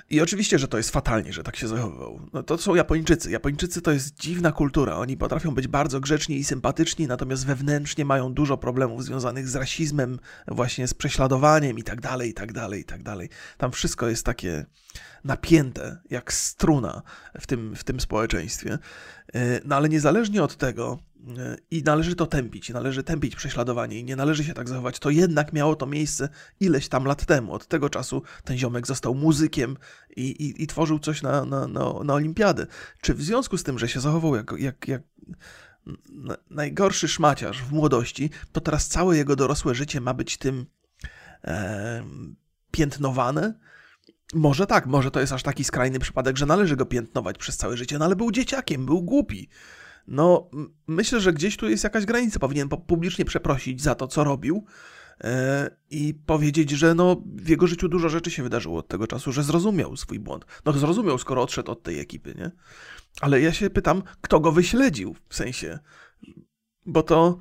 [0.10, 2.20] I oczywiście, że to jest fatalnie, że tak się zachowywał.
[2.34, 3.32] No to są Japończycy.
[3.32, 4.96] Japończycy to jest dziwna kultura.
[4.96, 10.20] Oni potrafią być bardzo grzeczni i sympatyczni, natomiast wewnętrznie mają dużo problemów związanych z rasizmem,
[10.48, 13.30] właśnie z prześladowaniem i tak dalej, i tak dalej, i tak dalej.
[13.58, 14.66] Tam wszystko jest takie
[15.24, 17.02] napięte, jak struna
[17.40, 18.78] w tym, w tym społeczeństwie.
[19.36, 21.00] E, no ale niezależnie od tego,
[21.72, 25.00] i należy to tępić, należy tępić prześladowanie i nie należy się tak zachować.
[25.00, 27.54] To jednak miało to miejsce ileś tam lat temu.
[27.54, 29.78] Od tego czasu ten ziomek został muzykiem
[30.16, 32.68] i, i, i tworzył coś na, na, na, na olimpiadę.
[33.02, 35.02] Czy w związku z tym, że się zachował jak, jak, jak
[36.50, 40.66] najgorszy szmaciarz w młodości, to teraz całe jego dorosłe życie ma być tym
[41.44, 42.04] e,
[42.72, 43.54] piętnowane?
[44.34, 47.78] Może tak, może to jest aż taki skrajny przypadek, że należy go piętnować przez całe
[47.78, 49.50] życie, no ale był dzieciakiem, był głupi.
[50.08, 50.50] No,
[50.88, 52.40] myślę, że gdzieś tu jest jakaś granica.
[52.40, 54.66] Powinien publicznie przeprosić za to, co robił
[55.24, 59.32] e, i powiedzieć, że no, w jego życiu dużo rzeczy się wydarzyło od tego czasu,
[59.32, 60.46] że zrozumiał swój błąd.
[60.66, 62.52] No, zrozumiał, skoro odszedł od tej ekipy, nie?
[63.22, 65.80] Ale ja się pytam, kto go wyśledził, w sensie,
[66.86, 67.38] bo to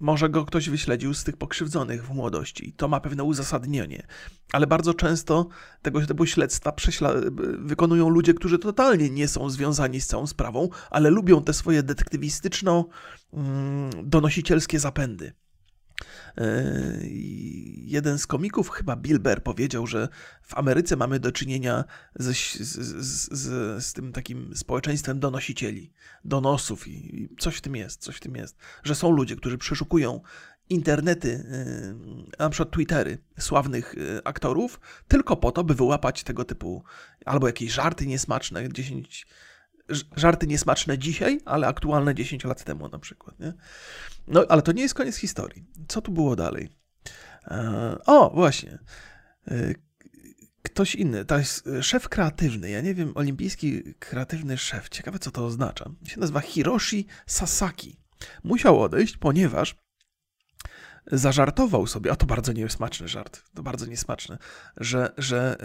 [0.00, 2.72] może go ktoś wyśledził z tych pokrzywdzonych w młodości.
[2.76, 4.06] To ma pewne uzasadnienie.
[4.52, 5.48] Ale bardzo często
[5.82, 6.74] tego typu śledztwa
[7.58, 14.76] wykonują ludzie, którzy totalnie nie są związani z całą sprawą, ale lubią te swoje detektywistyczno-donosicielskie
[14.76, 15.32] mm, zapędy.
[16.38, 16.62] E,
[17.76, 20.08] jeden z komików, chyba Bill Burr, powiedział, że
[20.42, 21.84] w Ameryce mamy do czynienia
[22.16, 25.92] z, z, z, z, tym takim społeczeństwem donosicieli,
[26.24, 30.20] donosów i coś w tym jest, coś w tym jest, że są ludzie, którzy przeszukują
[30.70, 36.84] internety, e, na przykład Twittery sławnych e, aktorów, tylko po to, by wyłapać tego typu
[37.24, 39.26] albo jakieś żarty niesmaczne, 10
[40.16, 43.40] żarty niesmaczne dzisiaj, ale aktualne 10 lat temu na przykład.
[43.40, 43.52] Nie?
[44.28, 45.64] No, ale to nie jest koniec historii.
[45.88, 46.68] Co tu było dalej?
[47.46, 48.78] E, o, właśnie.
[49.48, 49.74] E,
[50.62, 52.70] ktoś inny, to jest szef kreatywny.
[52.70, 54.88] Ja nie wiem, olimpijski kreatywny szef.
[54.88, 55.90] Ciekawe, co to oznacza.
[56.06, 58.00] się nazywa Hiroshi Sasaki.
[58.44, 59.76] Musiał odejść, ponieważ
[61.12, 64.38] zażartował sobie, a to bardzo niesmaczny żart, to bardzo niesmaczne,
[64.76, 65.56] że, że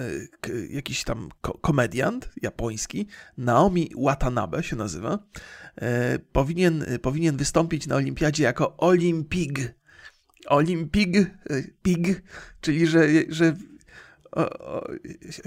[0.70, 5.20] jakiś tam ko komediant japoński, Naomi Watanabe się nazywa,
[6.32, 9.74] powinien, y, powinien wystąpić na olimpiadzie jako Olimpig.
[10.46, 11.18] Olimpig,
[11.82, 12.24] pig,
[12.62, 13.56] czyli że, że
[14.32, 14.88] o, o,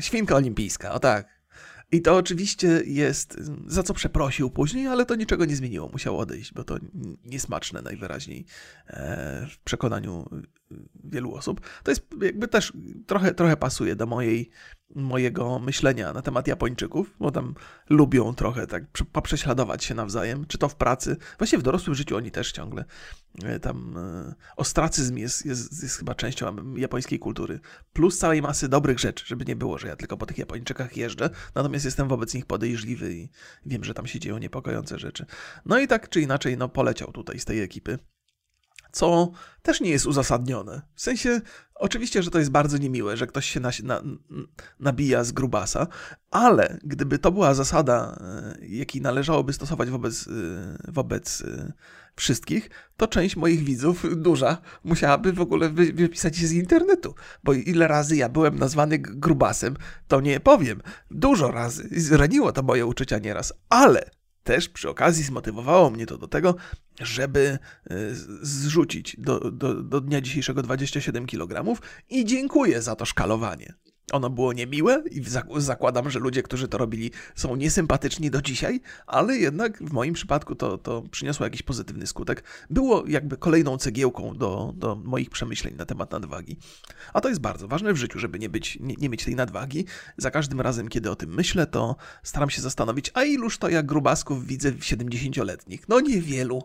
[0.01, 1.37] świnka olimpijska, o tak.
[1.93, 3.37] I to oczywiście jest,
[3.67, 5.89] za co przeprosił później, ale to niczego nie zmieniło.
[5.89, 6.77] Musiał odejść, bo to
[7.25, 8.47] niesmaczne najwyraźniej
[8.87, 10.29] e, w przekonaniu
[11.05, 11.61] wielu osób.
[11.83, 12.73] To jest jakby też
[13.07, 14.51] trochę, trochę pasuje do mojej,
[14.95, 17.55] mojego myślenia na temat Japończyków, bo tam
[17.91, 22.31] lubią trochę tak poprześladować się nawzajem, czy to w pracy, właśnie w dorosłym życiu oni
[22.31, 22.85] też ciągle
[23.45, 27.61] e, tam e, ostracyzm jest, jest, jest chyba częścią japońskiej kultury,
[27.93, 31.31] plus całej masy dobrych rzeczy, żeby nie było, że ja tylko po tych Japończykach jeżdżę,
[31.55, 33.29] natomiast jestem wobec nich podejrzliwy i
[33.67, 35.27] wiem, że tam się dzieją niepokojące rzeczy.
[35.67, 37.99] No i tak czy inaczej, no poleciał tutaj z tej ekipy
[38.93, 39.31] co
[39.63, 40.83] też nie jest uzasadnione.
[40.95, 41.41] W sensie,
[41.75, 44.03] oczywiście, że to jest bardzo niemiłe, że ktoś się na, na,
[44.81, 45.87] nabija z grubasa,
[46.31, 48.19] ale gdyby to była zasada,
[48.61, 50.31] e, jakiej należałoby stosować wobec, e,
[50.93, 51.73] wobec e,
[52.17, 57.15] wszystkich, to część moich widzów, duża, musiałaby w ogóle wy, wypisać się z internetu.
[57.45, 59.77] Bo ile razy ja byłem nazwany grubasem,
[60.09, 60.83] to nie powiem.
[61.11, 61.89] Dużo razy.
[61.91, 64.11] Zraniło to moje uczucia nieraz, ale
[64.47, 66.55] też przy okazji zmotywowało mnie to do tego,
[67.01, 67.59] żeby
[67.91, 67.97] e,
[68.43, 71.81] zrzucić do, do, do dnia dzisiejszego 27 kg
[72.11, 73.75] i dziękuję za to szkalowanie.
[74.13, 75.23] Ono było niemiłe i
[75.57, 80.55] zakładam, że ludzie, którzy to robili, są niesympatyczni do dzisiaj, ale jednak w moim przypadku
[80.55, 82.45] to, to przyniosło jakiś pozytywny skutek.
[82.71, 86.57] Było jakby kolejną cegiełką do, do moich przemyśleń na temat nadwagi.
[87.13, 89.85] A to jest bardzo ważne w życiu, żeby nie, być, nie, nie mieć tej nadwagi.
[90.17, 93.87] Za każdym razem, kiedy o tym myślę, to staram się zastanowić, a iluż to jak
[93.87, 95.89] grubasków widzę w 70-letnich?
[95.89, 96.63] No niewielu.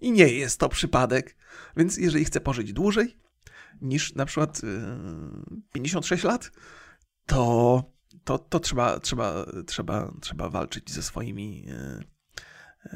[0.00, 1.36] I nie jest to przypadek.
[1.76, 3.16] Więc jeżeli chcę pożyć dłużej,
[3.82, 4.60] niż na przykład
[5.72, 6.50] 56 y, lat,
[7.26, 7.82] to,
[8.24, 12.04] to, to trzeba, trzeba, trzeba, trzeba walczyć ze swoimi y,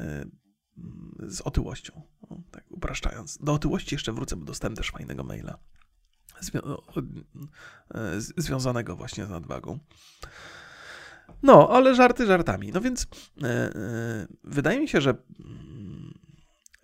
[0.01, 0.31] y,
[1.19, 2.01] z otyłością.
[2.51, 3.37] tak upraszczając.
[3.37, 5.59] Do otyłości jeszcze wrócę, bo dostałem też fajnego maila
[8.37, 9.79] związanego właśnie z nadwagą.
[11.43, 12.71] No, ale żarty żartami.
[12.71, 13.07] No więc
[14.43, 16.19] wydaje mi się, że mm,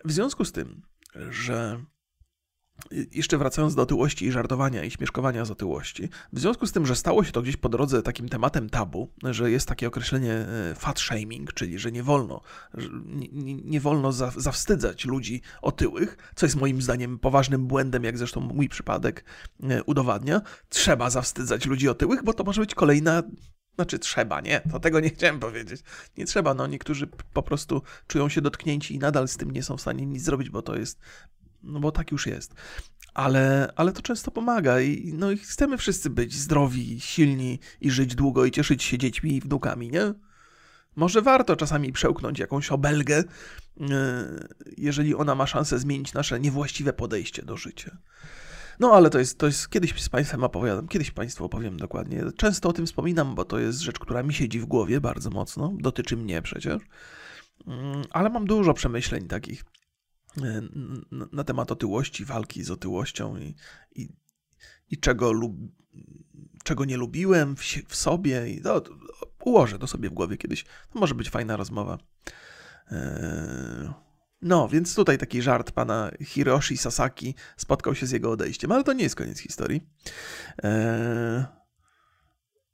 [0.04, 0.82] w związku z tym,
[1.30, 1.84] że
[3.12, 6.96] jeszcze wracając do otyłości i żartowania i śmieszkowania z otyłości, w związku z tym, że
[6.96, 11.00] stało się to gdzieś po drodze takim tematem tabu, że jest takie określenie e, fat
[11.00, 12.40] shaming, czyli że nie wolno,
[13.32, 18.40] nie, nie wolno za, zawstydzać ludzi otyłych, co jest moim zdaniem poważnym błędem, jak zresztą
[18.40, 19.24] mój przypadek
[19.62, 20.40] e, udowadnia.
[20.68, 23.22] Trzeba zawstydzać ludzi otyłych, bo to może być kolejna
[23.74, 25.82] znaczy trzeba, nie, to tego nie chciałem powiedzieć.
[26.16, 29.76] Nie trzeba, no niektórzy po prostu czują się dotknięci i nadal z tym nie są
[29.76, 31.00] w stanie nic zrobić, bo to jest
[31.64, 32.54] no bo tak już jest.
[33.14, 38.14] Ale, ale to często pomaga i, no, i chcemy wszyscy być zdrowi, silni i żyć
[38.14, 40.14] długo i cieszyć się dziećmi i wnukami, nie?
[40.96, 43.24] Może warto czasami przełknąć jakąś obelgę,
[43.80, 43.84] e,
[44.76, 47.98] jeżeli ona ma szansę zmienić nasze niewłaściwe podejście do życia.
[48.80, 52.22] No ale to jest, to jest kiedyś z Państwem opowiadam, kiedyś Państwu opowiem dokładnie.
[52.36, 55.74] Często o tym wspominam, bo to jest rzecz, która mi siedzi w głowie bardzo mocno,
[55.78, 56.82] dotyczy mnie przecież.
[57.66, 59.64] Mm, ale mam dużo przemyśleń takich
[61.32, 63.54] na temat otyłości, walki z otyłością i,
[63.94, 64.08] i,
[64.90, 65.56] i czego, lub,
[66.64, 68.50] czego nie lubiłem w, w sobie.
[68.50, 68.82] I to,
[69.44, 70.64] ułożę to sobie w głowie kiedyś.
[70.64, 71.98] To może być fajna rozmowa.
[72.92, 73.94] E,
[74.42, 78.92] no, więc tutaj taki żart pana Hiroshi Sasaki spotkał się z jego odejściem, ale to
[78.92, 79.80] nie jest koniec historii.
[80.64, 81.46] E,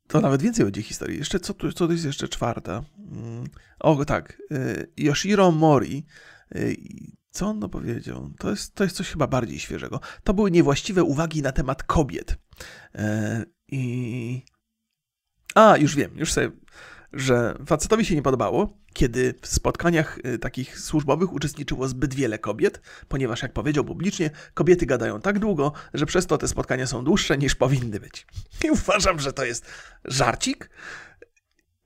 [0.08, 1.18] to nawet więcej będzie historii.
[1.18, 2.82] Jeszcze co, co to jest jeszcze czwarta?
[2.98, 3.44] Mm,
[3.78, 4.42] o, tak.
[4.96, 6.06] Yoshiro Mori
[7.30, 8.30] co on powiedział?
[8.38, 10.00] To jest, to jest coś chyba bardziej świeżego.
[10.24, 12.36] To były niewłaściwe uwagi na temat kobiet.
[12.94, 14.42] E, I.
[15.54, 16.50] A, już wiem, już sobie,
[17.12, 22.80] że facetowi się nie podobało, kiedy w spotkaniach e, takich służbowych uczestniczyło zbyt wiele kobiet,
[23.08, 27.38] ponieważ, jak powiedział publicznie, kobiety gadają tak długo, że przez to te spotkania są dłuższe
[27.38, 28.26] niż powinny być.
[28.64, 29.66] I uważam, że to jest
[30.04, 30.70] żarcik,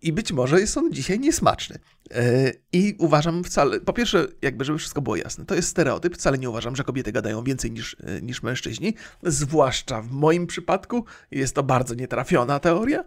[0.04, 1.78] i być może jest on dzisiaj niesmaczny.
[2.10, 6.38] E, I uważam wcale, po pierwsze, jakby żeby wszystko było jasne, to jest stereotyp, wcale
[6.38, 11.54] nie uważam, że kobiety gadają więcej niż, e, niż mężczyźni, zwłaszcza w moim przypadku jest
[11.54, 13.04] to bardzo nietrafiona teoria.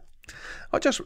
[0.72, 1.04] Chociaż e,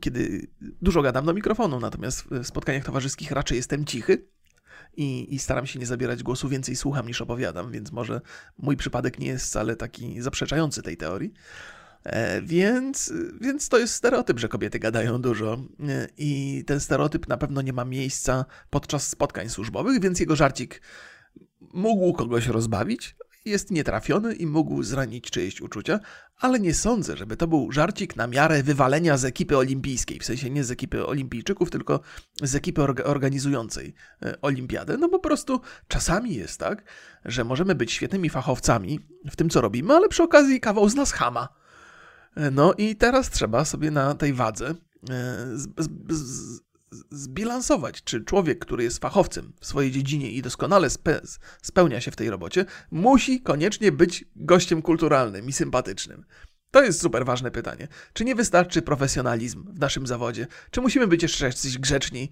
[0.00, 0.46] kiedy
[0.82, 4.28] dużo gadam do mikrofonu, natomiast w spotkaniach towarzyskich raczej jestem cichy,
[4.96, 8.20] i, i, staram się nie zabierać głosu, więcej słucham niż opowiadam, więc może
[8.58, 11.32] mój przypadek nie jest wcale taki zaprzeczający tej teorii.
[12.04, 15.52] E, więc, więc to jest stereotyp, że kobiety gadają dużo
[15.88, 20.82] e, i ten stereotyp na pewno nie ma miejsca podczas spotkań służbowych, więc jego żarcik
[21.60, 26.00] mógł kogoś rozbawić, jest nietrafiony i mógł zranić czyjeś uczucia,
[26.36, 30.50] ale nie sądzę, żeby to był żarcik na miarę wywalenia z ekipy olimpijskiej, w sensie
[30.50, 32.00] nie z ekipy olimpijczyków, tylko
[32.42, 34.96] z ekipy organizującej e, olimpiadę.
[34.96, 36.84] No po prostu czasami jest tak,
[37.24, 41.12] że możemy być świetnymi fachowcami w tym, co robimy, ale przy okazji kawał z nas
[41.12, 41.57] chama.
[42.36, 44.74] No i teraz trzeba sobie na tej wadze
[45.10, 45.46] e,
[47.10, 51.20] zbilansować, czy człowiek, który jest fachowcem w swojej dziedzinie i doskonale spe
[51.62, 56.24] spełnia się w tej robocie, musi koniecznie być gościem kulturalnym i sympatycznym.
[56.70, 57.88] To jest super ważne pytanie.
[58.12, 60.46] Czy nie wystarczy profesjonalizm w naszym zawodzie?
[60.70, 62.30] Czy musimy być jeszcze jacyś grzeczni?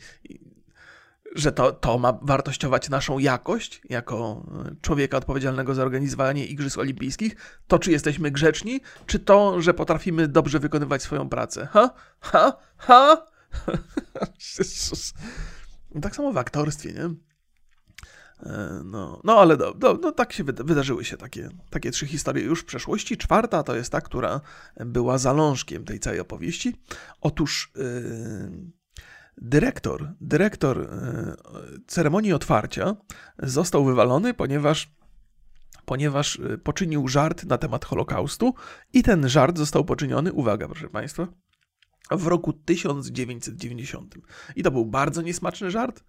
[1.36, 4.46] Że to, to ma wartościować naszą jakość jako
[4.80, 7.36] człowieka odpowiedzialnego za organizowanie Igrzysk Olimpijskich?
[7.66, 8.80] To, czy jesteśmy grzeczni?
[9.06, 11.68] Czy to, że potrafimy dobrze wykonywać swoją pracę?
[11.72, 11.90] Ha?
[12.20, 12.56] Ha?
[12.76, 13.26] Ha?
[16.02, 17.10] tak samo w aktorstwie, nie?
[18.42, 22.44] E, no, no ale do, do, no, tak się wydarzyły się takie, takie trzy historie
[22.44, 23.16] już w przeszłości.
[23.16, 24.40] Czwarta to jest ta, która
[24.76, 26.74] była zalążkiem tej całej opowieści.
[27.20, 28.75] Otóż yy,
[29.36, 32.96] dyrektor, dyrektor yy, ceremonii otwarcia
[33.38, 34.96] został wywalony, ponieważ
[35.84, 38.54] ponieważ poczynił żart na temat Holokaustu
[38.92, 41.28] i ten żart został poczyniony, uwaga proszę Państwa,
[42.10, 44.14] w roku 1990.
[44.56, 46.04] I to był bardzo niesmaczny żart.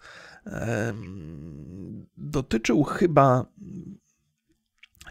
[2.17, 3.45] Dotyczył chyba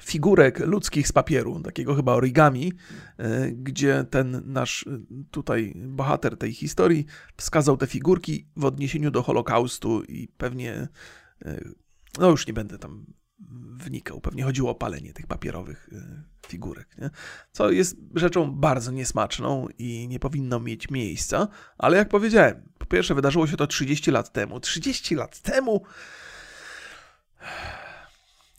[0.02, 2.72] figurek ludzkich z papieru, takiego chyba origami,
[3.18, 4.98] e, gdzie ten nasz e,
[5.30, 10.88] tutaj bohater tej historii wskazał te figurki w odniesieniu do Holokaustu i pewnie,
[11.44, 11.60] e,
[12.18, 13.06] no już nie będę tam
[13.76, 14.20] wnikał.
[14.20, 15.90] Pewnie chodziło o palenie tych papierowych
[16.46, 17.10] figurek, nie?
[17.52, 23.14] co jest rzeczą bardzo niesmaczną i nie powinno mieć miejsca, ale jak powiedziałem, po pierwsze
[23.14, 24.60] wydarzyło się to 30 lat temu.
[24.60, 25.82] 30 lat temu...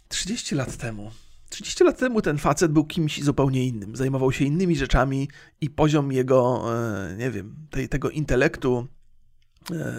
[0.07, 1.11] 30 lat temu.
[1.49, 3.95] 30 lat temu ten facet był kimś zupełnie innym.
[3.95, 5.29] Zajmował się innymi rzeczami
[5.61, 8.87] i poziom jego, e, nie wiem, tej, tego intelektu
[9.71, 9.93] e,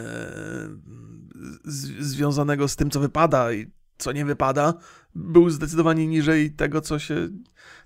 [1.99, 3.67] związanego z tym, co wypada i
[3.99, 4.75] co nie wypada,
[5.15, 7.29] był zdecydowanie niżej tego, co się.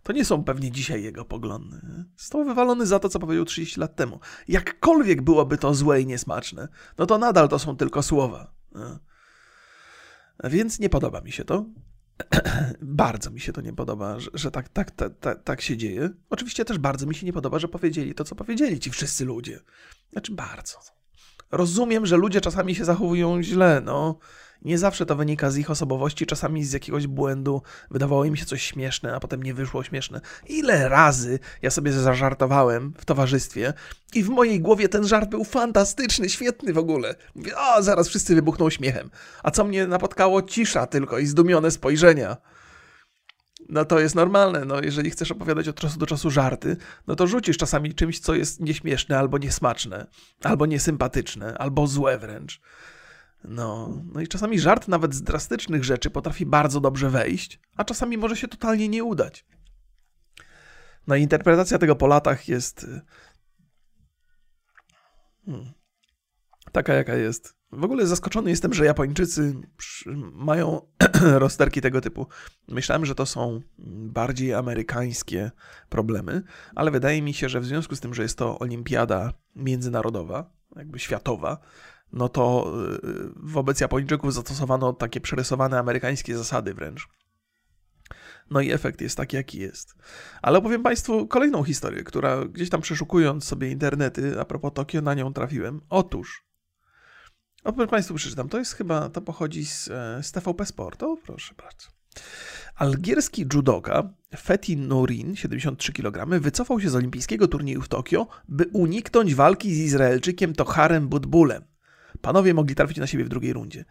[0.03, 1.81] To nie są pewnie dzisiaj jego poglądy.
[2.17, 4.21] Został wywalony za to, co powiedział 30 lat temu.
[4.49, 8.55] Jakkolwiek byłoby to złe i niesmaczne, no to nadal to są tylko słowa.
[10.45, 11.65] Więc nie podoba mi się to.
[12.81, 16.11] bardzo mi się to nie podoba, że, że tak, tak, tak, tak, tak się dzieje.
[16.31, 19.61] Oczywiście też bardzo mi się nie podoba, że powiedzieli to, co powiedzieli ci wszyscy ludzie.
[20.13, 20.79] Znaczy, bardzo.
[21.53, 24.19] Rozumiem, że ludzie czasami się zachowują źle, no.
[24.65, 27.63] Nie zawsze to wynika z ich osobowości, czasami z jakiegoś błędu.
[27.91, 30.21] Wydawało im się coś śmieszne, a potem nie wyszło śmieszne.
[30.49, 33.73] Ile razy ja sobie zażartowałem w towarzystwie
[34.15, 37.15] i w mojej głowie ten żart był fantastyczny, świetny w ogóle.
[37.35, 39.11] Mówię, o, zaraz wszyscy wybuchną śmiechem.
[39.43, 40.43] A co mnie napotkało?
[40.43, 42.37] Cisza tylko i zdumione spojrzenia.
[43.73, 47.27] No to jest normalne, no jeżeli chcesz opowiadać od czasu do czasu żarty, no to
[47.27, 50.07] rzucisz czasami czymś, co jest nieśmieszne, albo niesmaczne,
[50.43, 52.61] albo niesympatyczne, albo złe wręcz.
[53.45, 58.19] No, no i czasami żart nawet z drastycznych rzeczy potrafi bardzo dobrze wejść, a czasami
[58.19, 59.47] może się totalnie nie udać.
[61.07, 62.87] No i interpretacja tego po latach jest
[65.47, 65.73] hmm,
[66.73, 67.62] taka, jaka jest.
[67.73, 69.55] W ogóle zaskoczony jestem, że Japończycy
[70.33, 70.81] mają
[71.45, 72.27] rozterki tego typu.
[72.69, 73.61] Myślałem, że to są
[74.09, 75.51] bardziej amerykańskie
[75.89, 76.43] problemy,
[76.75, 80.99] ale wydaje mi się, że w związku z tym, że jest to olimpiada międzynarodowa, jakby
[80.99, 81.59] światowa,
[82.13, 82.73] no to
[83.05, 87.09] y, wobec Japończyków zastosowano takie przerysowane amerykańskie zasady wręcz.
[88.51, 89.95] No i efekt jest taki, jaki jest.
[90.43, 95.15] Ale opowiem Państwu kolejną historię, która gdzieś tam przeszukując sobie internety, a propos Tokio, na
[95.15, 95.81] nią trafiłem.
[95.89, 96.52] Otóż,
[97.65, 101.03] opowiem Państwu, przeczytam, to jest chyba, to pochodzi z, e, z TVP Sport.
[101.03, 101.89] O, proszę bardzo.
[102.75, 109.35] Algierski judoka Fethi Nourin, 73 kg, wycofał się z olimpijskiego turnieju w Tokio, by uniknąć
[109.35, 111.73] walki z Izraelczykiem Toharem Budbulem
[112.23, 113.85] panowie mogli trafić na siebie w drugiej rundzie.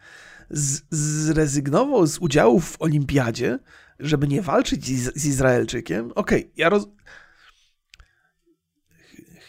[0.50, 3.58] Z, zrezygnował z udziału w olimpiadzie,
[3.98, 6.12] żeby nie walczyć z, z Izraelczykiem.
[6.14, 6.86] Okej, okay, ja roz...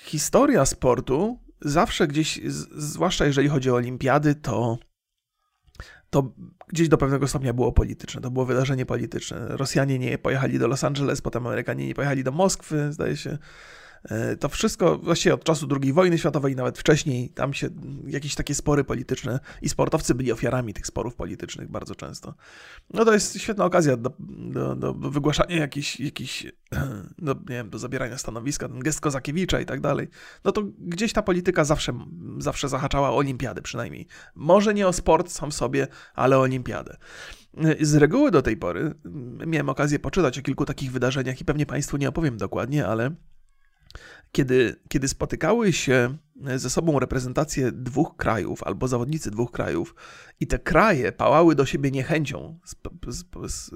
[0.03, 2.39] Historia sportu zawsze gdzieś,
[2.75, 4.77] zwłaszcza jeżeli chodzi o olimpiady, to
[6.09, 6.33] to
[6.67, 8.21] gdzieś do pewnego stopnia było polityczne.
[8.21, 9.47] To było wydarzenie polityczne.
[9.49, 13.37] Rosjanie nie pojechali do Los Angeles, potem Amerykanie nie pojechali do Moskwy, zdaje się.
[14.09, 17.69] E, to wszystko właściwie od czasu II wojny światowej, nawet wcześniej, tam się
[18.07, 22.33] jakieś takie spory polityczne i sportowcy byli ofiarami tych sporów politycznych bardzo często.
[22.93, 26.47] No to jest świetna okazja do, do, do wygłaszania jakichś, jakichś
[27.21, 30.07] no, nie wiem, do zabierania stanowiska, ten gest Kozakiewicza i tak dalej.
[30.43, 31.93] No to gdzieś ta polityka zawsze,
[32.37, 34.07] zawsze zahaczała o olimpiady przynajmniej.
[34.35, 36.97] Może nie o sport sam sobie, ale o olimpiadę.
[37.81, 38.93] Z reguły do tej pory
[39.47, 43.15] miałem okazję poczytać o kilku takich wydarzeniach i pewnie Państwu nie opowiem dokładnie, ale
[44.31, 46.17] kiedy, kiedy spotykały się
[46.55, 49.95] ze sobą reprezentację dwóch krajów albo zawodnicy dwóch krajów
[50.39, 52.75] i te kraje pałały do siebie niechęcią z,
[53.07, 53.71] z, z,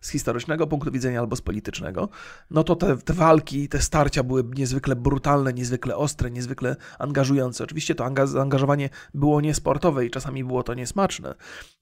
[0.00, 2.08] z historycznego punktu widzenia albo z politycznego,
[2.50, 7.64] no to te, te, walki, te starcia były niezwykle brutalne, niezwykle ostre, niezwykle angażujące.
[7.64, 11.34] Oczywiście to zaangażowanie było niesportowe i czasami było to niesmaczne,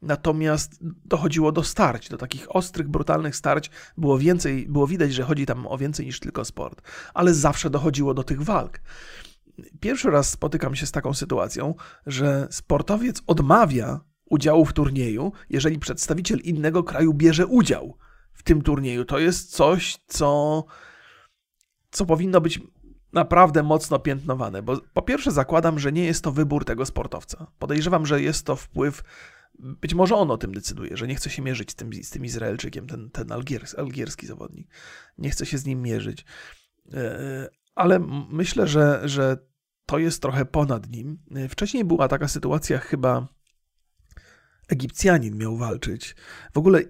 [0.03, 3.71] natomiast dochodziło do starć, do takich ostrych, brutalnych starć.
[3.99, 6.83] Było więcej, było widać, że chodzi tam o więcej niż tylko sport,
[7.15, 8.81] ale zawsze dochodziło do tych walk
[9.81, 11.75] pierwszy raz spotykam się z taką sytuacją,
[12.07, 17.99] że sportowiec odmawia udziału w turnieju, jeżeli przedstawiciel innego kraju bierze udział
[18.33, 19.05] w tym turnieju.
[19.05, 20.65] To jest coś, co,
[21.91, 22.61] co powinno być
[23.13, 27.47] naprawdę mocno piętnowane, bo po pierwsze zakładam, że nie jest to wybór tego sportowca.
[27.59, 29.03] Podejrzewam, że jest to wpływ,
[29.59, 32.25] być może on o tym decyduje, że nie chce się mierzyć z tym, z tym
[32.25, 34.69] Izraelczykiem, ten, ten algiers, algierski zawodnik.
[35.19, 36.25] Nie chce się z nim mierzyć.
[37.77, 37.99] E, ale
[38.31, 39.37] myślę, że, że
[39.87, 41.18] to jest trochę ponad nim.
[41.49, 43.29] Wcześniej była taka sytuacja, chyba
[44.68, 46.16] Egipcjanin miał walczyć.
[46.53, 46.83] W ogóle,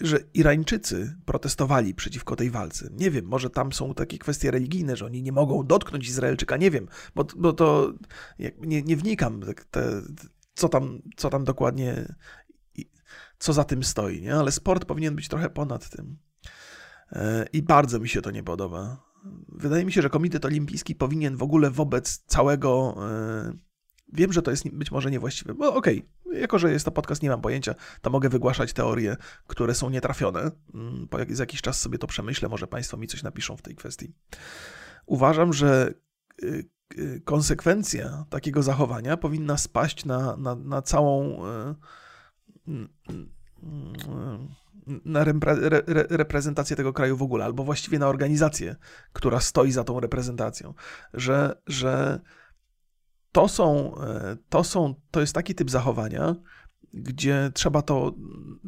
[0.00, 2.88] że Irańczycy protestowali przeciwko tej walce.
[2.92, 6.70] Nie wiem, może tam są takie kwestie religijne, że oni nie mogą dotknąć Izraelczyka, nie
[6.70, 7.92] wiem, bo, bo to
[8.38, 10.02] nie, nie wnikam, te,
[10.54, 12.14] co, tam, co tam dokładnie,
[13.38, 14.34] co za tym stoi, nie?
[14.34, 16.18] ale sport powinien być trochę ponad tym.
[17.12, 19.11] E, I bardzo mi się to nie podoba.
[19.48, 22.96] Wydaje mi się, że Komitet Olimpijski powinien w ogóle wobec całego.
[23.10, 23.52] E,
[24.12, 25.54] wiem, że to jest być może niewłaściwe.
[25.58, 26.40] No okej, okay.
[26.40, 29.16] jako że jest to podcast, nie mam pojęcia, to mogę wygłaszać teorie,
[29.46, 30.50] które są nietrafione.
[30.74, 33.62] Mm, po jak, za jakiś czas sobie to przemyślę, może Państwo mi coś napiszą w
[33.62, 34.12] tej kwestii.
[35.06, 35.94] Uważam, że
[36.42, 41.42] e, e, konsekwencja takiego zachowania powinna spaść na, na, na całą
[44.86, 45.32] na re,
[46.10, 48.76] reprezentację tego kraju w ogóle, albo właściwie na organizację,
[49.12, 50.74] która stoi za tą reprezentacją,
[51.14, 52.20] że, że
[53.32, 56.36] to są, e, to są, to jest taki typ zachowania,
[56.94, 58.14] gdzie trzeba to,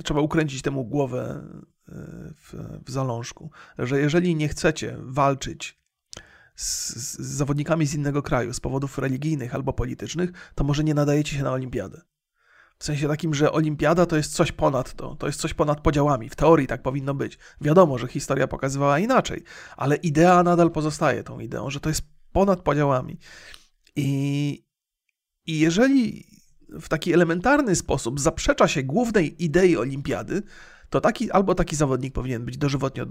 [0.05, 1.45] trzeba ukręcić temu głowę
[1.89, 1.93] e,
[2.37, 2.55] w,
[2.87, 5.85] w zalążku, że jeżeli nie chcecie walczyć
[6.55, 11.37] z, z zawodnikami z innego kraju z powodów religijnych albo politycznych, to może nie nadajecie
[11.37, 12.01] się na olimpiadę.
[12.79, 16.29] W sensie takim, że olimpiada to jest coś ponad to, to jest coś ponad podziałami.
[16.29, 17.39] W teorii tak powinno być.
[17.61, 19.43] Wiadomo, że historia pokazywała inaczej,
[19.77, 22.03] ale idea nadal pozostaje tą ideą, że to jest
[22.33, 23.19] ponad podziałami.
[23.97, 24.65] I,
[25.47, 26.27] i jeżeli
[26.69, 30.43] w taki elementarny sposób zaprzecza się głównej idei olimpiady,
[30.91, 33.07] to taki, albo taki zawodnik powinien być dożywotnio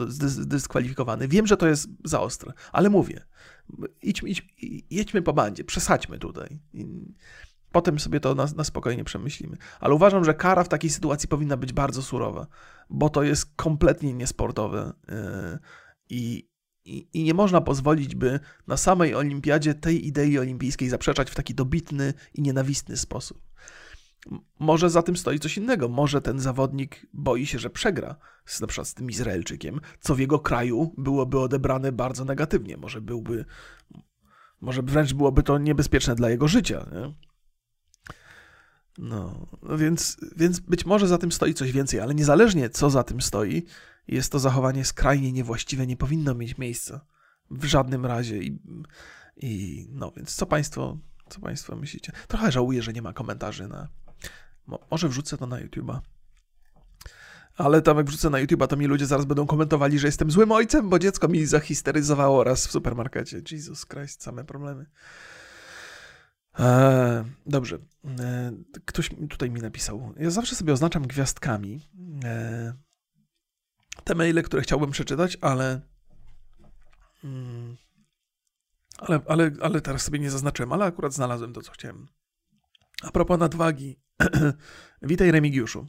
[0.46, 1.28] dyskwalifikowany.
[1.28, 3.26] Wiem, że to jest za ostre, ale mówię,
[4.02, 4.48] idźmy, idź,
[4.90, 6.60] jedźmy po bandzie, przesadźmy tutaj.
[7.74, 9.58] Potem sobie to na, na, spokojnie przemyślimy.
[9.80, 12.48] Ale uważam, że kara w takiej sytuacji powinna być bardzo surowa,
[12.90, 15.16] bo to jest kompletnie niesportowe yy,
[16.10, 16.50] i,
[16.86, 21.56] i, i, nie można pozwolić, by na samej olimpiadzie tej idei olimpijskiej zaprzeczać w taki
[21.56, 23.42] dobitny i nienawistny sposób.
[24.60, 25.90] Może za tym stoi coś innego.
[25.90, 28.16] Może ten zawodnik boi się, że przegra
[28.46, 32.78] z, na przykład z tym Izraelczykiem, co w jego kraju byłoby odebrane bardzo negatywnie.
[32.78, 33.46] Może byłby,
[34.62, 36.90] może wręcz byłoby to niebezpieczne dla jego życia.
[36.92, 37.33] Nie?
[38.98, 43.22] No, więc, więc być może za tym stoi coś więcej, ale niezależnie co za tym
[43.22, 43.66] stoi,
[44.08, 47.06] jest to zachowanie skrajnie niewłaściwe, nie powinno mieć miejsca
[47.52, 48.38] w żadnym razie.
[48.38, 48.60] I,
[49.38, 50.98] i no więc co Państwo,
[51.30, 52.12] co Państwo myślicie?
[52.28, 53.88] Trochę żałuję, że nie ma komentarzy na.
[54.92, 56.00] Może wrzucę to na YouTube'a.
[57.58, 60.52] Ale tam jak wrzucę na YouTube'a, to mi ludzie zaraz będą komentowali, że jestem złym
[60.52, 63.42] ojcem, bo dziecko mi zahisteryzowało raz w supermarkecie.
[63.52, 64.86] Jesus Christ, same problemy.
[66.60, 67.80] E, dobrze.
[68.20, 68.52] E,
[68.86, 70.14] ktoś tutaj mi napisał.
[70.18, 71.90] Ja zawsze sobie oznaczam gwiazdkami
[72.24, 72.74] e,
[74.04, 75.82] te maile, które chciałbym przeczytać, ale,
[77.24, 77.78] mm,
[78.98, 82.08] ale, ale, ale teraz sobie nie zaznaczyłem, ale akurat znalazłem to, co chciałem.
[83.04, 84.00] A propos nadwagi.
[85.02, 85.88] Witaj, Remigiuszu.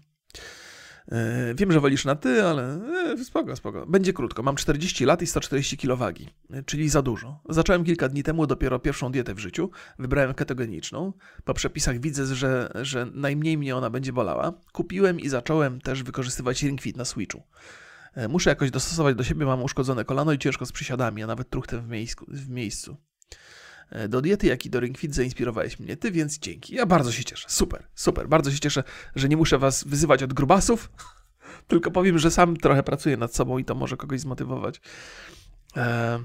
[1.12, 2.80] E, wiem, że wolisz na ty, ale
[3.12, 3.86] e, spoko, spoko.
[3.86, 4.42] Będzie krótko.
[4.42, 7.40] Mam 40 lat i 140 kg e, czyli za dużo.
[7.48, 9.70] Zacząłem kilka dni temu dopiero pierwszą dietę w życiu.
[9.98, 11.12] Wybrałem ketogeniczną.
[11.44, 14.52] Po przepisach widzę, że, że najmniej mnie ona będzie bolała.
[14.72, 17.42] Kupiłem i zacząłem też wykorzystywać Ring Fit na Switchu.
[18.28, 21.80] Muszę jakoś dostosować do siebie, mam uszkodzone kolano i ciężko z przysiadami, a nawet truchtem.
[22.28, 22.96] W miejscu.
[23.90, 26.74] E, do diety, jak i do Ringfit zainspirowałeś mnie ty, więc dzięki.
[26.74, 27.46] Ja bardzo się cieszę.
[27.48, 28.28] Super, super.
[28.28, 28.84] Bardzo się cieszę,
[29.16, 30.90] że nie muszę was wyzywać od grubasów,
[31.68, 34.80] tylko powiem, że sam trochę pracuję nad sobą i to może kogoś zmotywować.
[35.76, 36.20] E,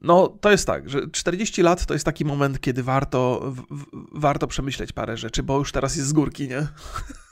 [0.00, 4.46] no, to jest tak, że 40 lat to jest taki moment, kiedy warto, w, warto
[4.46, 6.66] przemyśleć parę rzeczy, bo już teraz jest z górki, nie?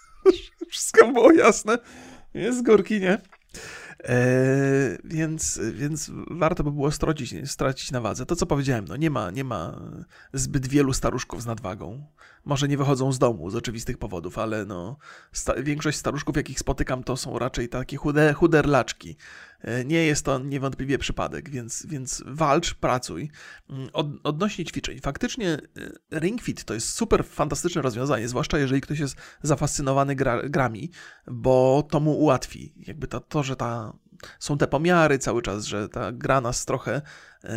[0.71, 1.79] Wszystko było jasne.
[2.35, 3.19] Jest z górki, nie?
[4.09, 8.27] E, więc, więc warto by było stracić, stracić na wadze.
[8.27, 9.81] To, co powiedziałem, no nie ma, nie ma
[10.33, 12.07] zbyt wielu staruszków z nadwagą.
[12.45, 14.97] Może nie wychodzą z domu z oczywistych powodów, ale no,
[15.33, 19.17] sta większość staruszków, jakich spotykam, to są raczej takie chude, chuderlaczki.
[19.61, 23.31] E, nie jest to niewątpliwie przypadek, więc, więc walcz, pracuj.
[23.71, 25.59] Mm, od, odnośnie ćwiczeń, faktycznie
[26.13, 30.91] e, Ring Fit to jest super fantastyczne rozwiązanie, zwłaszcza jeżeli ktoś jest zafascynowany gra, grami,
[31.27, 32.75] bo to mu ułatwi.
[32.77, 33.93] Jakby to, to że ta,
[34.39, 37.03] są te pomiary cały czas, że ta gra nas trochę.
[37.45, 37.51] Yy,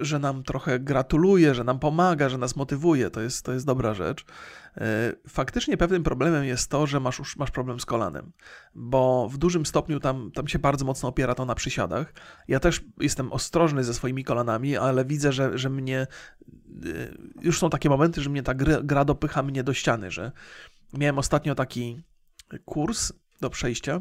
[0.00, 3.94] że nam trochę gratuluje, że nam pomaga, że nas motywuje, to jest, to jest dobra
[3.94, 4.24] rzecz.
[4.76, 8.32] E, faktycznie pewnym problemem jest to, że masz, masz problem z kolanem,
[8.74, 12.14] bo w dużym stopniu tam, tam się bardzo mocno opiera to na przysiadach.
[12.48, 16.06] Ja też jestem ostrożny ze swoimi kolanami, ale widzę, że, że mnie e,
[17.42, 20.32] już są takie momenty, że mnie ta gra, gra dopycha mnie do ściany, że
[20.92, 22.02] miałem ostatnio taki
[22.64, 24.00] kurs do przejścia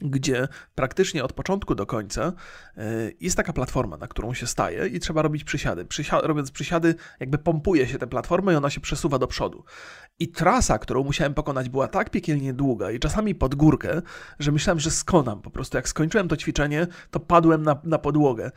[0.00, 2.32] gdzie praktycznie od początku do końca
[2.76, 2.82] e,
[3.20, 5.84] jest taka platforma, na którą się staje i trzeba robić przysiady.
[5.84, 9.64] Przysia robiąc przysiady, jakby pompuje się tę platformę i ona się przesuwa do przodu.
[10.18, 14.02] I trasa, którą musiałem pokonać, była tak piekielnie długa i czasami pod górkę,
[14.38, 15.42] że myślałem, że skonam.
[15.42, 18.50] Po prostu jak skończyłem to ćwiczenie, to padłem na, na podłogę.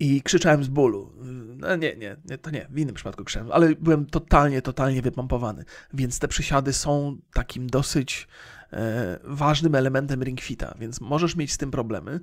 [0.00, 1.12] I krzyczałem z bólu.
[1.56, 5.64] No nie, nie, nie, to nie, w innym przypadku krzyczałem, ale byłem totalnie, totalnie wypompowany.
[5.94, 8.28] Więc te przysiady są takim dosyć
[9.24, 12.20] ważnym elementem ringfita, więc możesz mieć z tym problemy.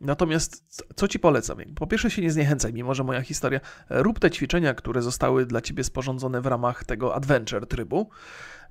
[0.00, 1.58] Natomiast co ci polecam?
[1.74, 5.60] Po pierwsze się nie zniechęcaj, mimo że moja historia, rób te ćwiczenia, które zostały dla
[5.60, 8.10] ciebie sporządzone w ramach tego adventure trybu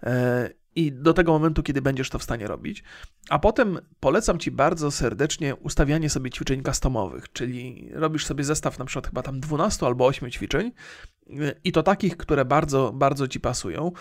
[0.04, 2.84] e, i do tego momentu, kiedy będziesz to w stanie robić.
[3.30, 8.86] A potem polecam Ci bardzo serdecznie ustawianie sobie ćwiczeń customowych, czyli robisz sobie zestaw na
[8.86, 10.72] przykład chyba tam 12 albo 8 ćwiczeń
[11.30, 13.92] e, i to takich, które bardzo, bardzo Ci pasują.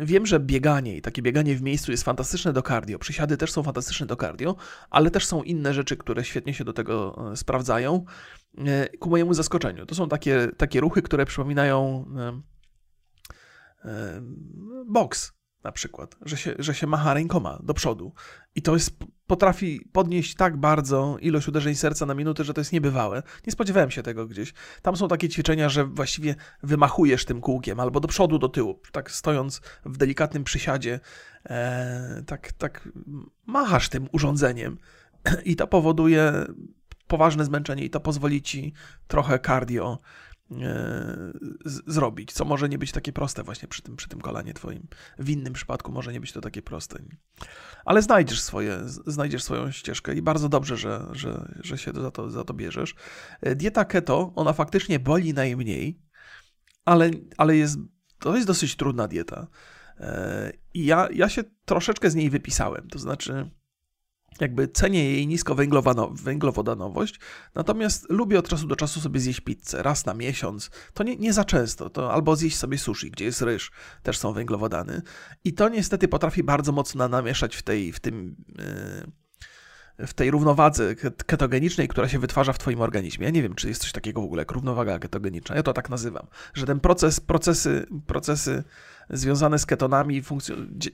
[0.00, 2.98] Wiem, że bieganie i takie bieganie w miejscu jest fantastyczne do cardio.
[2.98, 4.56] Przysiady też są fantastyczne do cardio,
[4.90, 8.04] ale też są inne rzeczy, które świetnie się do tego e, sprawdzają.
[8.58, 9.86] E, ku mojemu zaskoczeniu.
[9.86, 12.04] To są takie, takie ruchy, które przypominają
[13.84, 14.22] e,
[14.86, 15.32] boks
[15.64, 18.12] na przykład, że się, że się macha rękoma do przodu.
[18.54, 18.90] I to jest,
[19.26, 23.22] potrafi podnieść tak bardzo ilość uderzeń serca na minutę, że to jest niebywałe.
[23.46, 24.54] Nie spodziewałem się tego gdzieś.
[24.82, 29.10] Tam są takie ćwiczenia, że właściwie wymachujesz tym kółkiem albo do przodu, do tyłu, tak
[29.10, 31.00] stojąc w delikatnym przysiadzie,
[31.46, 32.88] e, tak, tak
[33.46, 34.78] machasz tym urządzeniem
[35.44, 36.32] i to powoduje
[37.06, 38.72] poważne zmęczenie i to pozwoli ci
[39.08, 39.98] trochę cardio
[41.64, 44.86] zrobić, co może nie być takie proste właśnie przy tym, przy tym kolanie twoim.
[45.18, 47.02] W innym przypadku może nie być to takie proste.
[47.84, 52.30] Ale znajdziesz swoje, znajdziesz swoją ścieżkę i bardzo dobrze, że, że, że się za to,
[52.30, 52.94] za to bierzesz.
[53.40, 56.00] E, dieta keto, ona faktycznie boli najmniej,
[56.84, 57.78] ale, ale jest,
[58.18, 59.46] to jest dosyć trudna dieta.
[60.00, 63.50] E, I ja, ja się troszeczkę z niej wypisałem, to znaczy
[64.40, 67.20] jakby cenię jej niskowęglowodanowość,
[67.54, 71.32] natomiast lubię od czasu do czasu sobie zjeść pizzę, raz na miesiąc, to nie, nie
[71.32, 73.70] za często, to albo zjeść sobie sushi, gdzie jest ryż,
[74.02, 75.02] też są węglowodany
[75.44, 78.36] i to niestety potrafi bardzo mocno namieszać w tej, w tym...
[78.58, 79.22] Yy,
[79.98, 80.94] w tej równowadze
[81.26, 83.24] ketogenicznej, która się wytwarza w Twoim organizmie.
[83.24, 85.56] Ja nie wiem, czy jest coś takiego w ogóle jak równowaga ketogeniczna.
[85.56, 88.64] Ja to tak nazywam, że ten proces, procesy, procesy
[89.10, 90.22] związane z ketonami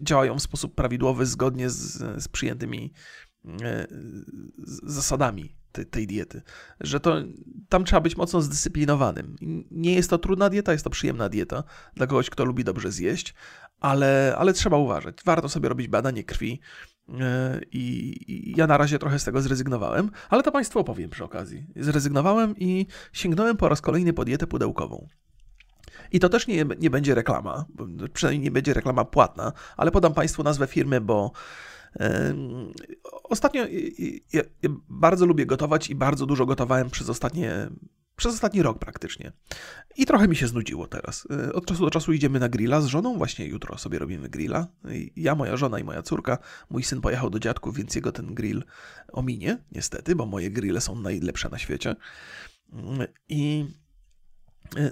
[0.02, 2.92] działają w sposób prawidłowy, zgodnie z, z przyjętymi
[4.82, 6.42] zasadami tej, tej diety,
[6.80, 7.16] że to
[7.68, 9.36] tam trzeba być mocno zdyscyplinowanym.
[9.70, 11.64] Nie jest to trudna dieta, jest to przyjemna dieta
[11.94, 13.34] dla kogoś, kto lubi dobrze zjeść,
[13.80, 15.16] ale, ale trzeba uważać.
[15.24, 16.60] Warto sobie robić badanie krwi.
[17.20, 21.66] E, I ja na razie trochę z tego zrezygnowałem, ale to Państwu opowiem przy okazji.
[21.76, 25.08] Zrezygnowałem i sięgnąłem po raz kolejny po dietę pudełkową.
[26.12, 27.64] I to też nie, nie będzie reklama,
[28.12, 31.32] przynajmniej nie będzie reklama płatna, ale podam Państwu nazwę firmy, bo
[33.22, 33.66] Ostatnio
[34.32, 34.42] ja,
[34.88, 37.68] bardzo lubię gotować i bardzo dużo gotowałem przez ostatnie
[38.18, 39.32] przez ostatni rok praktycznie.
[39.96, 41.28] I trochę mi się znudziło teraz.
[41.30, 44.66] E, od czasu do czasu idziemy na grilla z żoną, właśnie jutro sobie robimy grilla.
[45.16, 46.38] Ja, moja żona i moja córka.
[46.70, 48.64] Mój syn pojechał do dziadków, więc jego ten grill
[49.12, 51.96] ominie, niestety, bo moje grille są najlepsze na świecie.
[52.72, 53.66] Mm, I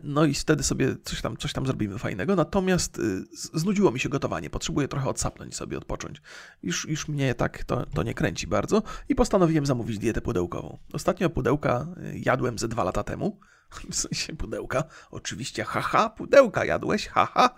[0.03, 2.37] no i wtedy sobie coś tam, coś tam zrobimy fajnego.
[2.37, 4.51] Natomiast y, znudziło mi się gotowanie.
[4.51, 6.23] Potrzebuję trochę odsapnąć sobie, odpocząć.
[6.63, 8.83] Już, już mnie tak to, to nie kręci bardzo.
[9.09, 10.79] I postanowiłem zamówić dietę pudełkową.
[10.93, 13.39] Ostatnio pudełka y, jadłem ze dwa lata temu.
[13.91, 14.85] W sensie pudełka.
[15.11, 17.51] Oczywiście, haha, pudełka jadłeś, haha.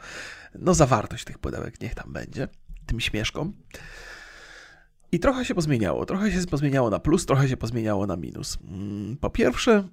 [0.55, 2.49] No zawartość tych pudełek niech tam będzie.
[2.87, 3.53] Tym śmieszkom.
[5.12, 6.07] I trochę się pozmieniało.
[6.07, 8.59] Trochę się pozmieniało na plus, trochę się pozmieniało na minus.
[8.69, 9.89] Mm, po pierwsze,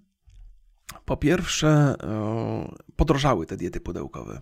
[1.05, 4.41] po pierwsze, e, podrożały te diety pudełkowe.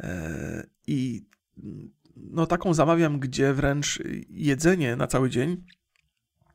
[0.00, 1.26] E, I
[2.16, 3.98] no taką zamawiam, gdzie wręcz
[4.28, 5.64] jedzenie na cały dzień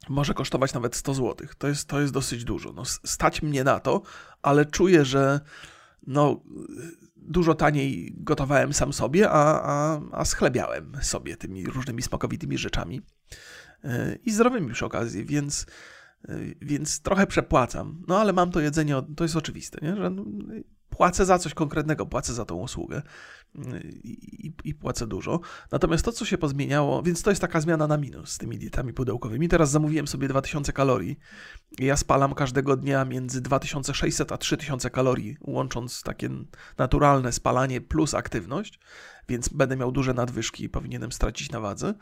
[0.10, 1.48] może kosztować nawet 100 zł.
[1.58, 2.74] To jest, to jest dosyć dużo.
[2.74, 4.02] No, stać mnie na to,
[4.42, 5.40] ale czuję, że
[6.08, 6.44] no,
[7.16, 13.02] dużo taniej gotowałem sam sobie, a, a, a schlebiałem sobie tymi różnymi smakowitymi rzeczami.
[13.84, 15.66] E, I zdrowymi przy okazji, więc,
[16.62, 18.04] więc trochę przepłacam.
[18.08, 19.96] No ale mam to jedzenie, to jest oczywiste, nie?
[19.96, 20.26] że no,
[20.90, 23.02] płacę za coś konkretnego, płacę za tą usługę
[24.04, 25.40] i, i, płacę dużo.
[25.72, 28.94] Natomiast to, co się pozmieniało, więc to jest taka zmiana na minus z tymi dietami
[28.94, 29.50] pudełkowymi.
[29.50, 31.20] Teraz zamówiłem sobie 2000 kalorii.
[31.80, 36.30] Ja spalam każdego dnia między 2600 a 3000 kalorii, łącząc takie
[36.78, 38.80] naturalne spalanie plus aktywność,
[39.30, 41.94] więc będę miał duże nadwyżki i powinienem stracić na wadze.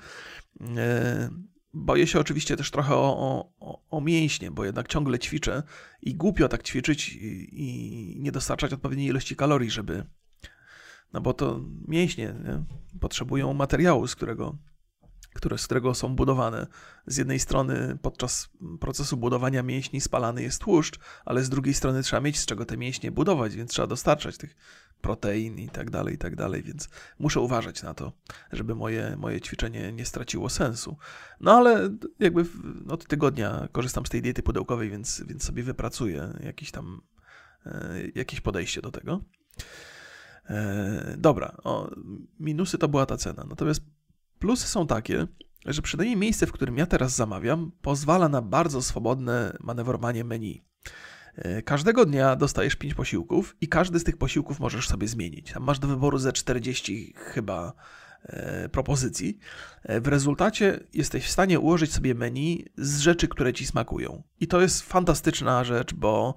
[0.77, 1.29] E,
[1.73, 5.63] boję się oczywiście też trochę o, o, o mięśnie, bo jednak ciągle ćwiczę
[6.01, 10.05] i głupio tak ćwiczyć i, i nie dostarczać odpowiedniej ilości kalorii, żeby,
[11.13, 12.63] no bo to mięśnie nie?
[12.99, 14.57] potrzebują materiału, z którego,
[15.33, 16.67] które, z którego są budowane.
[17.07, 22.21] Z jednej strony podczas procesu budowania mięśni spalany jest tłuszcz, ale z drugiej strony trzeba
[22.21, 24.55] mieć z czego te mięśnie budować, więc trzeba dostarczać tych
[25.03, 28.11] protein i tak dalej, i tak dalej, więc muszę uważać na to,
[28.51, 30.97] żeby moje, moje ćwiczenie nie straciło sensu.
[31.39, 32.45] No ale jakby
[32.89, 37.01] od tygodnia korzystam z tej diety pudełkowej, więc, więc sobie wypracuję jakieś tam
[37.65, 39.21] e, jakieś podejście do tego.
[40.49, 41.91] E, dobra, o,
[42.39, 43.45] minusy to była ta cena.
[43.49, 43.81] Natomiast
[44.43, 45.27] plusy są takie,
[45.65, 50.63] że przynajmniej miejsce, w którym ja teraz zamawiam, pozwala na bardzo swobodne manewrowanie menu.
[51.35, 55.51] E, każdego dnia dostajesz 5 posiłków i każdy z tych posiłków możesz sobie zmienić.
[55.51, 57.73] Tam masz do wyboru ze 40 chyba
[58.23, 59.37] e, propozycji.
[59.89, 64.23] W rezultacie jesteś w stanie ułożyć sobie menu z rzeczy, które ci smakują.
[64.39, 66.35] I to jest fantastyczna rzecz, bo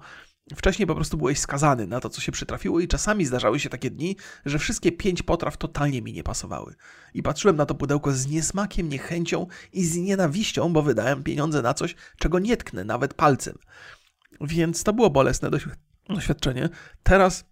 [0.55, 3.89] Wcześniej po prostu byłeś skazany na to, co się przytrafiło, i czasami zdarzały się takie
[3.91, 6.75] dni, że wszystkie pięć potraw totalnie mi nie pasowały.
[7.13, 11.73] I patrzyłem na to pudełko z niesmakiem, niechęcią i z nienawiścią, bo wydałem pieniądze na
[11.73, 13.57] coś, czego nie tknę nawet palcem.
[14.41, 15.49] Więc to było bolesne
[16.09, 16.69] doświadczenie.
[17.03, 17.45] Teraz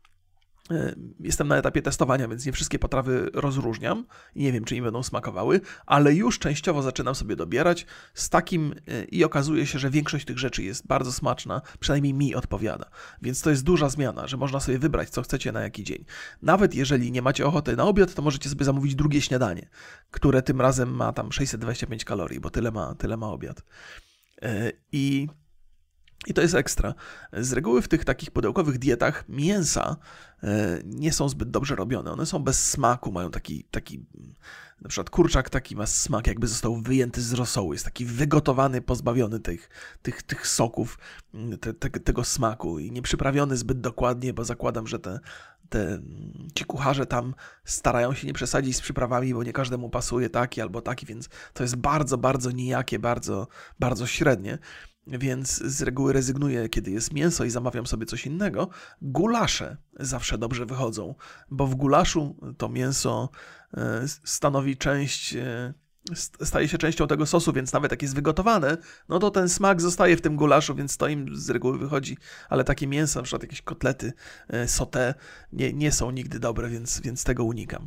[1.19, 4.05] jestem na etapie testowania, więc nie wszystkie potrawy rozróżniam
[4.35, 8.75] i nie wiem, czy im będą smakowały, ale już częściowo zaczynam sobie dobierać z takim
[8.87, 12.85] e, i okazuje się, że większość tych rzeczy jest bardzo smaczna, przynajmniej mi odpowiada.
[13.21, 16.05] Więc to jest duża zmiana, że można sobie wybrać, co chcecie na jaki dzień.
[16.41, 19.69] Nawet jeżeli nie macie ochoty na obiad, to możecie sobie zamówić drugie śniadanie,
[20.11, 23.63] które tym razem ma tam 625 kalorii, bo tyle ma, tyle ma obiad.
[24.41, 25.27] E, I
[26.27, 26.93] i to jest ekstra.
[27.33, 29.97] Z reguły w tych takich pudełkowych dietach mięsa
[30.43, 32.11] e, nie są zbyt dobrze robione.
[32.11, 34.05] One są bez smaku, mają taki, taki
[34.81, 37.73] na przykład kurczak taki ma smak, jakby został wyjęty z rosołu.
[37.73, 39.69] Jest taki wygotowany, pozbawiony tych,
[40.01, 40.99] tych, tych soków,
[41.61, 45.19] te, te, tego smaku i nie przyprawiony zbyt dokładnie, bo zakładam, że te,
[45.69, 46.01] te,
[46.55, 50.81] ci kucharze tam starają się nie przesadzić z przyprawami, bo nie każdemu pasuje taki albo
[50.81, 53.47] taki, więc to jest bardzo, bardzo nijakie, bardzo,
[53.79, 54.57] bardzo średnie
[55.07, 58.69] więc z reguły rezygnuję, kiedy jest mięso i zamawiam sobie coś innego.
[59.01, 61.15] Gulasze zawsze dobrze wychodzą,
[61.51, 63.29] bo w gulaszu to mięso
[63.77, 65.73] e, stanowi część e,
[66.43, 68.77] staje się częścią tego sosu, więc nawet jak jest wygotowane,
[69.09, 72.17] no to ten smak zostaje w tym gulaszu, więc to im z reguły wychodzi,
[72.49, 74.13] ale takie mięsa, na przykład jakieś kotlety,
[74.47, 75.13] e, sauté,
[75.53, 77.85] nie, nie są nigdy dobre, więc, więc tego unikam.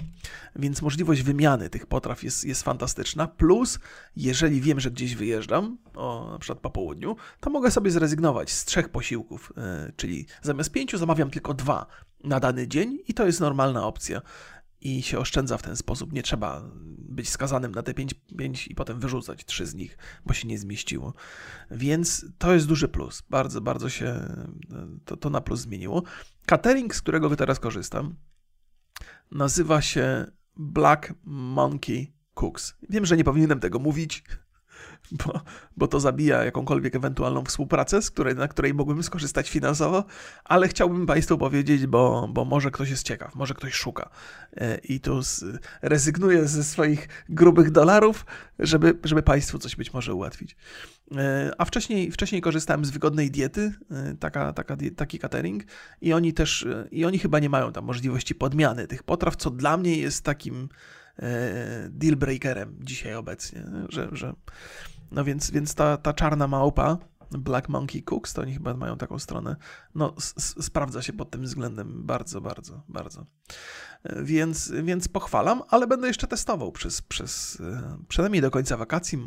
[0.57, 3.79] Więc możliwość wymiany tych potraw jest, jest fantastyczna, plus
[4.17, 8.65] jeżeli wiem, że gdzieś wyjeżdżam, o, na przykład po południu, to mogę sobie zrezygnować z
[8.65, 11.87] trzech posiłków, e, czyli zamiast pięciu zamawiam tylko dwa
[12.25, 14.23] na dany dzień i to jest normalna opcja
[14.81, 16.13] i się oszczędza w ten sposób.
[16.13, 20.35] Nie trzeba być skazanym na te 5, 5 i potem wyrzucać trzy z nich, bo
[20.35, 21.15] się nie zmieściło.
[21.71, 23.23] Więc to jest duży plus.
[23.31, 24.35] Bardzo, bardzo się
[25.05, 26.03] to, to na plus zmieniło.
[26.47, 28.17] Catering, z którego teraz korzystam,
[29.31, 30.27] nazywa się
[30.57, 32.75] Black Monkey Cooks.
[32.91, 34.25] Wiem, że nie powinienem tego mówić,
[35.25, 35.41] bo,
[35.77, 40.05] bo to zabija jakąkolwiek ewentualną współpracę, z której, na której mógłbym skorzystać finansowo,
[40.45, 44.11] ale chciałbym Państwu powiedzieć, bo, bo może ktoś jest ciekaw, może ktoś szuka
[44.57, 45.45] e, i tu z,
[45.83, 48.27] rezygnuje ze swoich grubych dolarów,
[48.59, 50.57] żeby, żeby Państwu coś być może ułatwić.
[51.17, 55.65] E, a wcześniej, wcześniej korzystałem z wygodnej diety, e, taka, taka, taki catering,
[56.01, 59.77] i oni też, i oni chyba nie mają tam możliwości podmiany tych potraw, co dla
[59.77, 60.69] mnie jest takim
[61.89, 64.35] deal breakerem dzisiaj obecnie, że, że
[65.11, 66.99] no więc, więc ta, ta czarna małpa,
[67.31, 69.57] Black Monkey Cooks, to oni chyba mają taką stronę,
[69.95, 73.27] no sprawdza się pod tym względem bardzo, bardzo, bardzo.
[74.23, 79.19] Więc, więc pochwalam, ale będę jeszcze testował przez, przez e, przynajmniej do końca wakacji,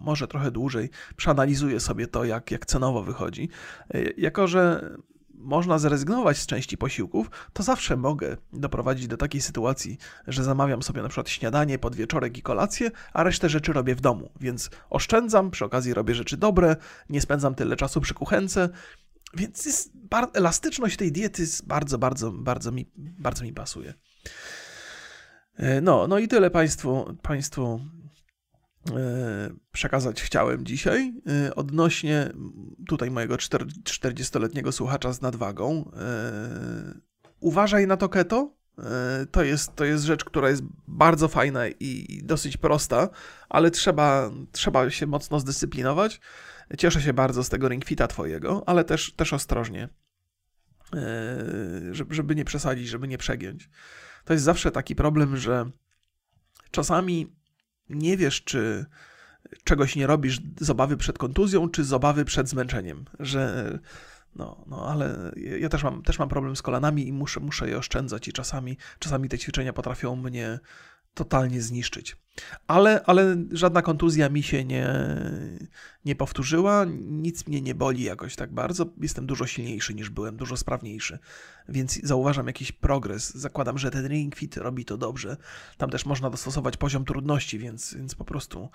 [0.00, 3.48] może trochę dłużej, przeanalizuję sobie to, jak, jak cenowo wychodzi.
[3.94, 4.90] E, jako, że
[5.38, 11.02] można zrezygnować z części posiłków, to zawsze mogę doprowadzić do takiej sytuacji, że zamawiam sobie
[11.02, 15.64] na przykład śniadanie, podwieczorek i kolację, a resztę rzeczy robię w domu, więc oszczędzam, przy
[15.64, 16.76] okazji robię rzeczy dobre,
[17.08, 18.68] nie spędzam tyle czasu przy kuchence,
[19.34, 19.92] więc jest
[20.34, 23.94] elastyczność tej diety bardzo, bardzo, bardzo mi, bardzo mi pasuje.
[25.56, 27.80] E, no, no i tyle Państwu, państwu
[29.72, 31.14] przekazać chciałem dzisiaj
[31.46, 32.32] e, odnośnie
[32.88, 35.90] tutaj mojego 40-letniego słuchacza z nadwagą.
[37.40, 38.58] Uważaj na to keto.
[39.30, 43.08] To jest, to jest rzecz, która jest bardzo fajna i dosyć prosta,
[43.48, 46.20] ale trzeba, trzeba się mocno zdyscyplinować.
[46.78, 49.88] Cieszę się bardzo z tego ringfita twojego, ale też, też ostrożnie,
[52.10, 53.70] żeby nie przesadzić, żeby nie przegiąć
[54.28, 55.70] to jest zawsze taki problem, że
[56.70, 57.36] czasami
[57.90, 58.86] nie wiesz, czy
[59.64, 63.72] czegoś nie robisz z obawy przed kontuzją, czy z obawy przed zmęczeniem, że
[64.36, 67.78] no, no ale ja też mam, też mam problem z kolanami i muszę, muszę je
[67.78, 70.58] oszczędzać i czasami, czasami te ćwiczenia potrafią mnie
[71.18, 72.16] totalnie zniszczyć.
[72.66, 74.88] Ale, ale żadna kontuzja mi się nie,
[76.04, 78.86] nie powtórzyła, nic mnie nie boli jakoś tak bardzo.
[79.00, 81.18] Jestem dużo silniejszy niż byłem, dużo sprawniejszy,
[81.68, 83.34] więc zauważam jakiś progres.
[83.34, 85.36] Zakładam, że ten Ring Fit robi to dobrze.
[85.76, 88.68] Tam też można dostosować poziom trudności, więc, więc po prostu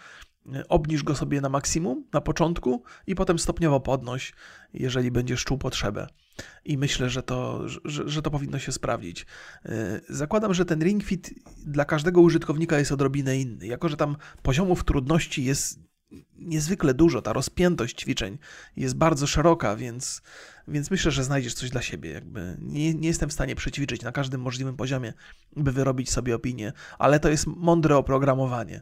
[0.53, 4.33] e, obniż go sobie na maksimum na początku i potem stopniowo podnoś,
[4.73, 6.07] jeżeli będziesz czuł potrzebę.
[6.65, 9.25] I myślę, że to, że, że to powinno się sprawdzić.
[9.65, 11.33] E, zakładam, że ten Ring Fit
[11.65, 13.67] dla każdego użytkownika jest odrobinę inny.
[13.67, 15.79] Jako, że tam poziomów trudności jest
[16.35, 18.37] niezwykle dużo, ta rozpiętość ćwiczeń
[18.75, 20.21] jest bardzo szeroka, więc,
[20.67, 22.11] więc myślę, że znajdziesz coś dla siebie.
[22.11, 25.13] Jakby nie, nie jestem w stanie przećwiczyć na każdym możliwym poziomie,
[25.55, 28.81] by wyrobić sobie opinię, ale to jest mądre oprogramowanie.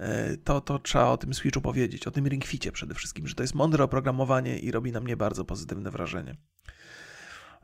[0.00, 3.42] E, to, to trzeba o tym Switchu powiedzieć, o tym ringficie przede wszystkim, że to
[3.42, 6.36] jest mądre oprogramowanie i robi na mnie bardzo pozytywne wrażenie.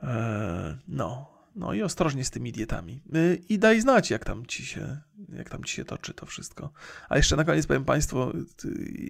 [0.03, 3.03] E, no, no i ostrożnie z tymi dietami.
[3.17, 6.73] Y, I daj znać, jak tam ci się, jak tam ci się toczy to wszystko.
[7.09, 8.33] A jeszcze na koniec powiem Państwu,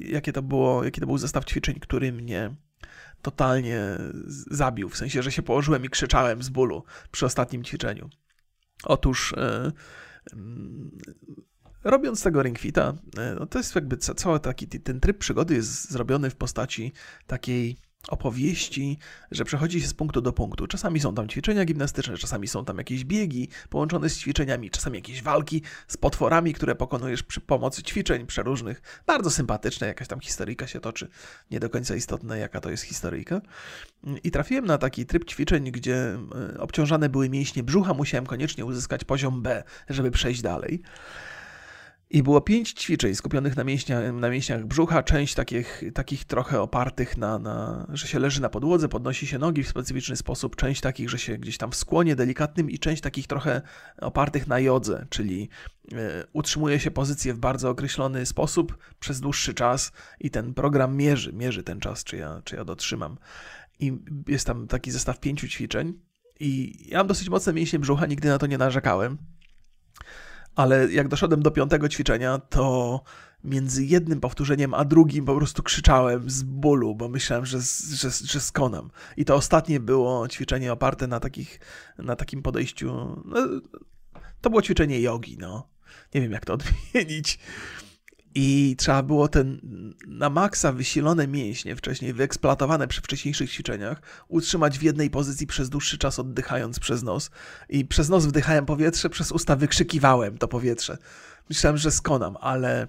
[0.00, 2.54] jakie to było, jaki to był zestaw ćwiczeń, który mnie
[3.22, 3.80] totalnie
[4.50, 4.88] zabił.
[4.88, 8.10] W sensie, że się położyłem i krzyczałem z bólu przy ostatnim ćwiczeniu.
[8.84, 9.34] Otóż
[11.90, 16.30] robiąc tego ringfita, yy, no to jest jakby cały taki ten tryb przygody jest zrobiony
[16.30, 16.92] w postaci
[17.26, 17.76] takiej
[18.08, 18.98] opowieści,
[19.30, 20.66] że przechodzi się z punktu do punktu.
[20.66, 25.22] Czasami są tam ćwiczenia gimnastyczne, czasami są tam jakieś biegi połączone z ćwiczeniami, czasami jakieś
[25.22, 29.02] walki z potworami, które pokonujesz przy pomocy ćwiczeń przeróżnych.
[29.06, 31.08] Bardzo sympatyczne, jakaś tam historyjka się toczy.
[31.50, 33.40] Nie do końca istotne, jaka to jest historyjka.
[34.24, 36.18] I trafiłem na taki tryb ćwiczeń, gdzie
[36.54, 40.82] e, obciążane były mięśnie brzucha, musiałem koniecznie uzyskać poziom B, żeby przejść dalej.
[42.10, 47.16] I było pięć ćwiczeń skupionych na, mięśnia, na mięśniach brzucha, część takich, takich trochę opartych
[47.16, 51.10] na, na, że się leży na podłodze, podnosi się nogi w specyficzny sposób, część takich,
[51.10, 53.62] że się gdzieś tam w skłonie delikatnym i część takich trochę
[54.00, 55.48] opartych na jodze, czyli
[55.92, 55.96] y,
[56.32, 61.62] utrzymuje się pozycję w bardzo określony sposób przez dłuższy czas i ten program mierzy, mierzy
[61.62, 63.18] ten czas, czy ja, czy ja dotrzymam.
[63.80, 63.92] I
[64.28, 65.94] jest tam taki zestaw pięciu ćwiczeń
[66.40, 69.18] i ja mam dosyć mocne mięśnie brzucha, nigdy na to nie narzekałem
[70.56, 73.00] ale jak doszedłem do piątego ćwiczenia, to
[73.44, 77.58] między jednym powtórzeniem a drugim po prostu krzyczałem z bólu, bo myślałem, że,
[77.94, 78.90] że, że skonam.
[79.16, 81.60] I to ostatnie było ćwiczenie oparte na, takich,
[81.98, 83.22] na takim podejściu.
[83.24, 83.48] No,
[84.40, 85.68] to było ćwiczenie jogi, no.
[86.14, 86.54] Nie wiem, jak to
[86.94, 87.38] odmienić.
[88.38, 89.60] I trzeba było ten
[90.06, 95.98] na maksa wysilone mięśnie, wcześniej wyeksploatowane przy wcześniejszych ćwiczeniach, utrzymać w jednej pozycji przez dłuższy
[95.98, 97.30] czas, oddychając przez nos.
[97.68, 100.98] I przez nos wdychałem powietrze, przez usta wykrzykiwałem to powietrze.
[101.48, 102.88] Myślałem, że skonam, ale,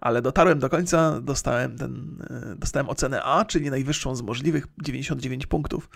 [0.00, 5.46] ale dotarłem do końca, dostałem, ten, e, dostałem ocenę A, czyli najwyższą z możliwych 99
[5.46, 5.88] punktów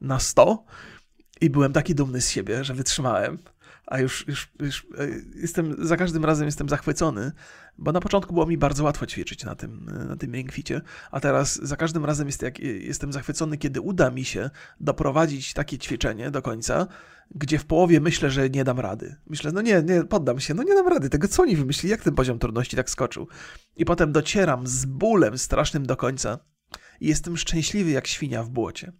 [0.00, 0.64] na 100.
[1.40, 3.38] I byłem taki dumny z siebie, że wytrzymałem
[3.86, 7.32] a już, już, już e, jestem, za każdym razem jestem zachwycony,
[7.78, 10.80] bo na początku było mi bardzo łatwo ćwiczyć na tym, e, na tym ringficie,
[11.10, 15.78] a teraz za każdym razem jest, jak, jestem zachwycony, kiedy uda mi się doprowadzić takie
[15.78, 16.86] ćwiczenie do końca,
[17.34, 19.16] gdzie w połowie myślę, że nie dam rady.
[19.26, 22.02] Myślę, no nie, nie, poddam się, no nie dam rady, tego co oni wymyślili, jak
[22.02, 23.28] ten poziom trudności tak skoczył.
[23.76, 26.38] I potem docieram z bólem strasznym do końca
[27.00, 28.92] i jestem szczęśliwy jak świnia w błocie.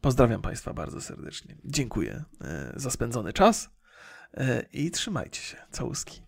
[0.00, 1.56] Pozdrawiam Państwa bardzo serdecznie.
[1.64, 3.70] Dziękuję e, za spędzony czas.
[4.36, 5.56] E, i trzymajcie się.
[5.70, 6.22] Całuski.